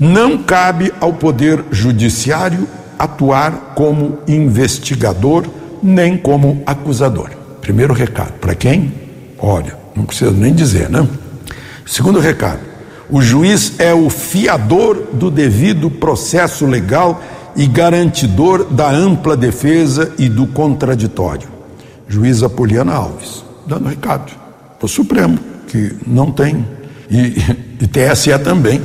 não 0.00 0.38
cabe 0.38 0.90
ao 0.98 1.12
Poder 1.12 1.62
Judiciário 1.70 2.66
atuar 2.98 3.74
como 3.76 4.18
investigador 4.26 5.46
nem 5.82 6.16
como 6.16 6.62
acusador. 6.64 7.30
Primeiro 7.60 7.92
recado, 7.92 8.32
para 8.40 8.54
quem? 8.54 8.94
Olha, 9.38 9.76
não 9.94 10.04
preciso 10.04 10.32
nem 10.32 10.54
dizer, 10.54 10.88
né? 10.88 11.06
Segundo 11.84 12.18
recado, 12.18 12.60
o 13.10 13.20
juiz 13.20 13.74
é 13.78 13.92
o 13.92 14.08
fiador 14.08 15.08
do 15.12 15.30
devido 15.30 15.90
processo 15.90 16.64
legal 16.64 17.22
e 17.54 17.66
garantidor 17.66 18.64
da 18.64 18.90
ampla 18.90 19.36
defesa 19.36 20.12
e 20.18 20.28
do 20.28 20.46
contraditório. 20.46 21.48
Juíza 22.08 22.48
Poliana 22.48 22.94
Alves, 22.94 23.44
dando 23.66 23.88
recado 23.88 24.32
para 24.78 24.86
o 24.86 24.88
Supremo, 24.88 25.38
que 25.68 25.94
não 26.06 26.30
tem, 26.30 26.66
e, 27.10 27.36
e 27.80 27.86
TSE 27.86 28.38
também, 28.38 28.80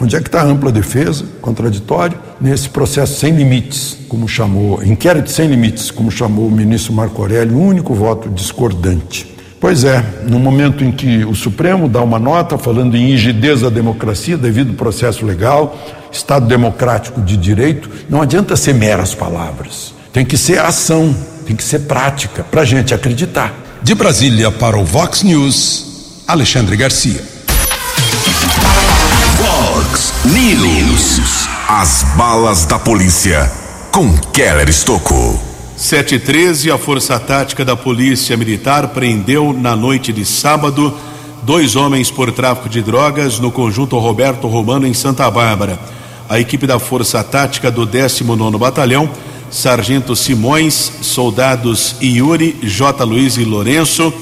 Onde 0.00 0.16
é 0.16 0.20
que 0.20 0.28
está 0.28 0.40
a 0.40 0.44
ampla 0.44 0.72
defesa, 0.72 1.26
contraditório, 1.42 2.18
nesse 2.40 2.70
processo 2.70 3.20
sem 3.20 3.34
limites, 3.34 3.98
como 4.08 4.26
chamou, 4.26 4.82
inquérito 4.82 5.30
sem 5.30 5.46
limites, 5.46 5.90
como 5.90 6.10
chamou 6.10 6.46
o 6.46 6.50
ministro 6.50 6.94
Marco 6.94 7.20
Aurélio, 7.20 7.54
o 7.54 7.62
único 7.62 7.94
voto 7.94 8.30
discordante. 8.30 9.36
Pois 9.60 9.84
é, 9.84 10.02
no 10.26 10.38
momento 10.38 10.82
em 10.82 10.90
que 10.90 11.22
o 11.26 11.34
Supremo 11.34 11.86
dá 11.86 12.00
uma 12.00 12.18
nota 12.18 12.56
falando 12.56 12.96
em 12.96 13.10
rigidez 13.10 13.60
da 13.60 13.68
democracia 13.68 14.38
devido 14.38 14.70
ao 14.70 14.76
processo 14.76 15.26
legal, 15.26 15.76
Estado 16.10 16.46
democrático 16.46 17.20
de 17.20 17.36
direito, 17.36 17.90
não 18.08 18.22
adianta 18.22 18.56
ser 18.56 18.72
meras 18.72 19.14
palavras. 19.14 19.94
Tem 20.12 20.24
que 20.24 20.38
ser 20.38 20.58
ação, 20.60 21.14
tem 21.46 21.54
que 21.54 21.62
ser 21.62 21.80
prática, 21.80 22.42
para 22.42 22.62
a 22.62 22.64
gente 22.64 22.94
acreditar. 22.94 23.54
De 23.82 23.94
Brasília 23.94 24.50
para 24.50 24.78
o 24.78 24.84
Vox 24.84 25.22
News, 25.22 26.24
Alexandre 26.26 26.74
Garcia. 26.74 27.29
News. 30.22 31.48
As 31.66 32.02
balas 32.14 32.66
da 32.66 32.78
polícia 32.78 33.50
com 33.90 34.12
Keller 34.18 34.68
Estocou. 34.68 35.40
713, 35.78 36.70
a 36.70 36.76
Força 36.76 37.18
Tática 37.18 37.64
da 37.64 37.74
Polícia 37.74 38.36
Militar 38.36 38.88
prendeu 38.88 39.54
na 39.54 39.74
noite 39.74 40.12
de 40.12 40.26
sábado 40.26 40.94
dois 41.42 41.74
homens 41.74 42.10
por 42.10 42.30
tráfico 42.32 42.68
de 42.68 42.82
drogas 42.82 43.38
no 43.38 43.50
conjunto 43.50 43.98
Roberto 43.98 44.46
Romano 44.46 44.86
em 44.86 44.92
Santa 44.92 45.30
Bárbara. 45.30 45.78
A 46.28 46.38
equipe 46.38 46.66
da 46.66 46.78
Força 46.78 47.24
Tática 47.24 47.70
do 47.70 47.86
19 47.86 48.58
Batalhão 48.58 49.08
Sargento 49.50 50.14
Simões, 50.14 50.98
soldados 51.00 51.96
Yuri, 52.02 52.58
J. 52.62 53.04
Luiz 53.04 53.38
e 53.38 53.44
Lourenço. 53.44 54.12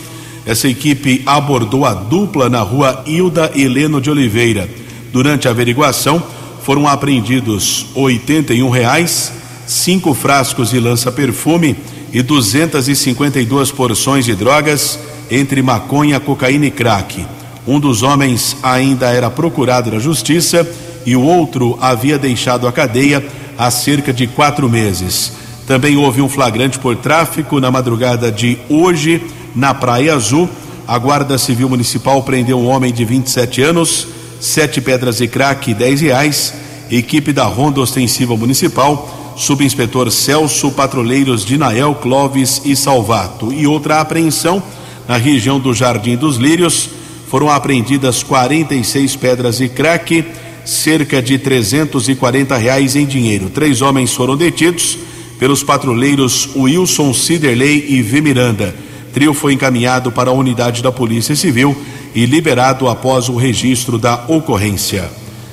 Essa 0.46 0.68
equipe 0.68 1.24
abordou 1.26 1.84
a 1.84 1.92
dupla 1.92 2.48
na 2.48 2.60
rua 2.60 3.02
Hilda 3.04 3.50
Heleno 3.52 4.00
de 4.00 4.08
Oliveira. 4.08 4.86
Durante 5.12 5.48
a 5.48 5.50
averiguação, 5.50 6.22
foram 6.62 6.86
apreendidos 6.86 7.86
81 7.94 8.68
reais, 8.68 9.32
cinco 9.66 10.12
frascos 10.14 10.70
de 10.70 10.78
lança-perfume 10.78 11.76
e 12.12 12.22
252 12.22 13.70
porções 13.70 14.24
de 14.24 14.34
drogas, 14.34 14.98
entre 15.30 15.62
maconha, 15.62 16.20
cocaína 16.20 16.66
e 16.66 16.70
crack. 16.70 17.26
Um 17.66 17.78
dos 17.78 18.02
homens 18.02 18.56
ainda 18.62 19.10
era 19.10 19.30
procurado 19.30 19.90
na 19.90 19.98
justiça 19.98 20.66
e 21.04 21.14
o 21.16 21.22
outro 21.22 21.78
havia 21.80 22.18
deixado 22.18 22.66
a 22.66 22.72
cadeia 22.72 23.24
há 23.56 23.70
cerca 23.70 24.12
de 24.12 24.26
quatro 24.26 24.68
meses. 24.68 25.32
Também 25.66 25.96
houve 25.96 26.22
um 26.22 26.28
flagrante 26.28 26.78
por 26.78 26.96
tráfico 26.96 27.60
na 27.60 27.70
madrugada 27.70 28.32
de 28.32 28.58
hoje 28.70 29.22
na 29.54 29.74
Praia 29.74 30.14
Azul. 30.14 30.48
A 30.86 30.98
Guarda 30.98 31.36
Civil 31.36 31.68
Municipal 31.68 32.22
prendeu 32.22 32.58
um 32.58 32.66
homem 32.68 32.90
de 32.90 33.04
27 33.04 33.60
anos, 33.62 34.08
sete 34.40 34.80
pedras 34.80 35.18
de 35.18 35.28
crack 35.28 35.70
e 35.70 35.74
10 35.74 36.00
reais. 36.00 36.54
Equipe 36.90 37.32
da 37.32 37.44
Ronda 37.44 37.80
Ostensiva 37.80 38.36
Municipal, 38.36 39.34
subinspetor 39.36 40.10
Celso, 40.10 40.70
patrulheiros 40.70 41.44
de 41.44 41.58
Nael, 41.58 41.94
Clóvis 41.96 42.62
e 42.64 42.74
Salvato. 42.74 43.52
E 43.52 43.66
outra 43.66 44.00
apreensão 44.00 44.62
na 45.06 45.16
região 45.16 45.60
do 45.60 45.74
Jardim 45.74 46.16
dos 46.16 46.36
Lírios. 46.36 46.88
Foram 47.28 47.50
apreendidas 47.50 48.22
46 48.22 49.16
pedras 49.16 49.58
de 49.58 49.68
crack, 49.68 50.24
cerca 50.64 51.20
de 51.20 51.38
340 51.38 52.56
reais 52.56 52.96
em 52.96 53.04
dinheiro. 53.04 53.50
Três 53.50 53.82
homens 53.82 54.14
foram 54.14 54.34
detidos 54.34 54.98
pelos 55.38 55.62
patrulheiros 55.62 56.48
Wilson 56.56 57.12
Ciderley 57.12 57.84
e 57.90 58.02
V. 58.02 58.20
Miranda. 58.22 58.74
Trio 59.12 59.34
foi 59.34 59.52
encaminhado 59.52 60.10
para 60.10 60.30
a 60.30 60.32
unidade 60.32 60.82
da 60.82 60.90
Polícia 60.90 61.36
Civil 61.36 61.76
e 62.14 62.26
liberado 62.26 62.88
após 62.88 63.28
o 63.28 63.36
registro 63.36 63.98
da 63.98 64.24
ocorrência. 64.28 65.10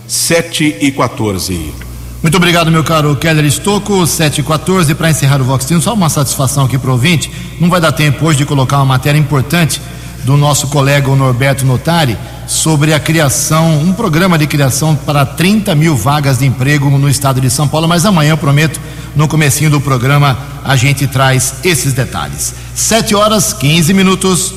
7 0.07 0.77
e 0.81 0.91
14. 0.91 1.73
Muito 2.21 2.37
obrigado, 2.37 2.71
meu 2.71 2.83
caro 2.83 3.15
Keller 3.15 3.45
Estocco. 3.45 4.05
7 4.05 4.41
e 4.41 4.43
14 4.43 4.95
para 4.95 5.09
encerrar 5.09 5.41
o 5.41 5.43
Vox. 5.43 5.67
Só 5.81 5.93
uma 5.93 6.09
satisfação 6.09 6.65
aqui 6.65 6.77
para 6.77 6.91
ouvinte. 6.91 7.31
Não 7.59 7.69
vai 7.69 7.79
dar 7.79 7.91
tempo 7.91 8.25
hoje 8.25 8.39
de 8.39 8.45
colocar 8.45 8.77
uma 8.77 8.85
matéria 8.85 9.19
importante 9.19 9.81
do 10.23 10.35
nosso 10.35 10.67
colega 10.67 11.15
Norberto 11.15 11.65
Notari 11.65 12.17
sobre 12.47 12.93
a 12.93 12.99
criação, 12.99 13.79
um 13.79 13.93
programa 13.93 14.37
de 14.37 14.47
criação 14.47 14.95
para 14.95 15.25
30 15.25 15.73
mil 15.75 15.95
vagas 15.95 16.39
de 16.39 16.45
emprego 16.45 16.89
no 16.89 17.09
estado 17.09 17.39
de 17.39 17.49
São 17.49 17.67
Paulo, 17.67 17.87
mas 17.87 18.05
amanhã 18.05 18.31
eu 18.31 18.37
prometo, 18.37 18.79
no 19.15 19.27
comecinho 19.27 19.69
do 19.69 19.79
programa, 19.79 20.37
a 20.63 20.75
gente 20.75 21.07
traz 21.07 21.55
esses 21.63 21.93
detalhes. 21.93 22.53
7 22.73 23.15
horas 23.15 23.53
15 23.53 23.93
minutos. 23.93 24.53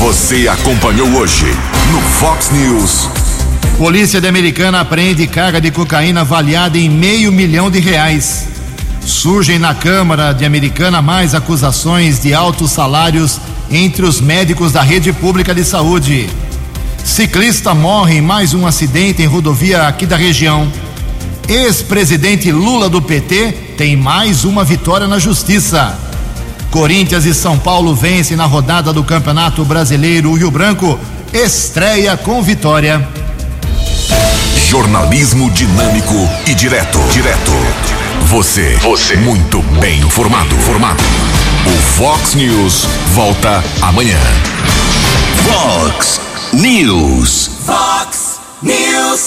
Você 0.00 0.48
acompanhou 0.48 1.06
hoje 1.10 1.44
no 1.92 2.00
Fox 2.00 2.50
News. 2.50 3.06
Polícia 3.76 4.18
de 4.18 4.26
Americana 4.26 4.80
apreende 4.80 5.26
carga 5.26 5.60
de 5.60 5.70
cocaína 5.70 6.22
avaliada 6.22 6.78
em 6.78 6.88
meio 6.88 7.30
milhão 7.30 7.70
de 7.70 7.80
reais. 7.80 8.48
Surgem 9.02 9.58
na 9.58 9.74
Câmara 9.74 10.32
de 10.32 10.46
Americana 10.46 11.02
mais 11.02 11.34
acusações 11.34 12.18
de 12.18 12.32
altos 12.32 12.70
salários 12.70 13.38
entre 13.70 14.06
os 14.06 14.22
médicos 14.22 14.72
da 14.72 14.80
rede 14.80 15.12
pública 15.12 15.54
de 15.54 15.64
saúde. 15.64 16.30
Ciclista 17.04 17.74
morre 17.74 18.16
em 18.16 18.22
mais 18.22 18.54
um 18.54 18.66
acidente 18.66 19.20
em 19.20 19.26
rodovia 19.26 19.86
aqui 19.86 20.06
da 20.06 20.16
região. 20.16 20.66
Ex-presidente 21.46 22.50
Lula 22.50 22.88
do 22.88 23.02
PT 23.02 23.74
tem 23.76 23.98
mais 23.98 24.46
uma 24.46 24.64
vitória 24.64 25.06
na 25.06 25.18
justiça. 25.18 26.09
Corinthians 26.70 27.24
e 27.24 27.34
São 27.34 27.58
Paulo 27.58 27.94
vencem 27.94 28.36
na 28.36 28.44
rodada 28.46 28.92
do 28.92 29.02
Campeonato 29.02 29.64
Brasileiro. 29.64 30.30
O 30.30 30.34
Rio 30.34 30.50
Branco 30.50 30.98
estreia 31.32 32.16
com 32.16 32.42
vitória. 32.42 33.06
Jornalismo 34.68 35.50
dinâmico 35.50 36.14
e 36.46 36.54
direto. 36.54 36.98
Direto. 37.12 37.52
Você. 38.26 38.76
Você. 38.76 39.16
Muito 39.16 39.60
bem 39.80 39.98
informado. 40.00 40.54
Formado. 40.58 41.02
O 41.66 41.76
Fox 41.96 42.34
News 42.34 42.86
volta 43.14 43.64
amanhã. 43.82 44.20
Fox 45.44 46.20
News. 46.52 47.50
Fox 47.66 48.40
News. 48.62 49.20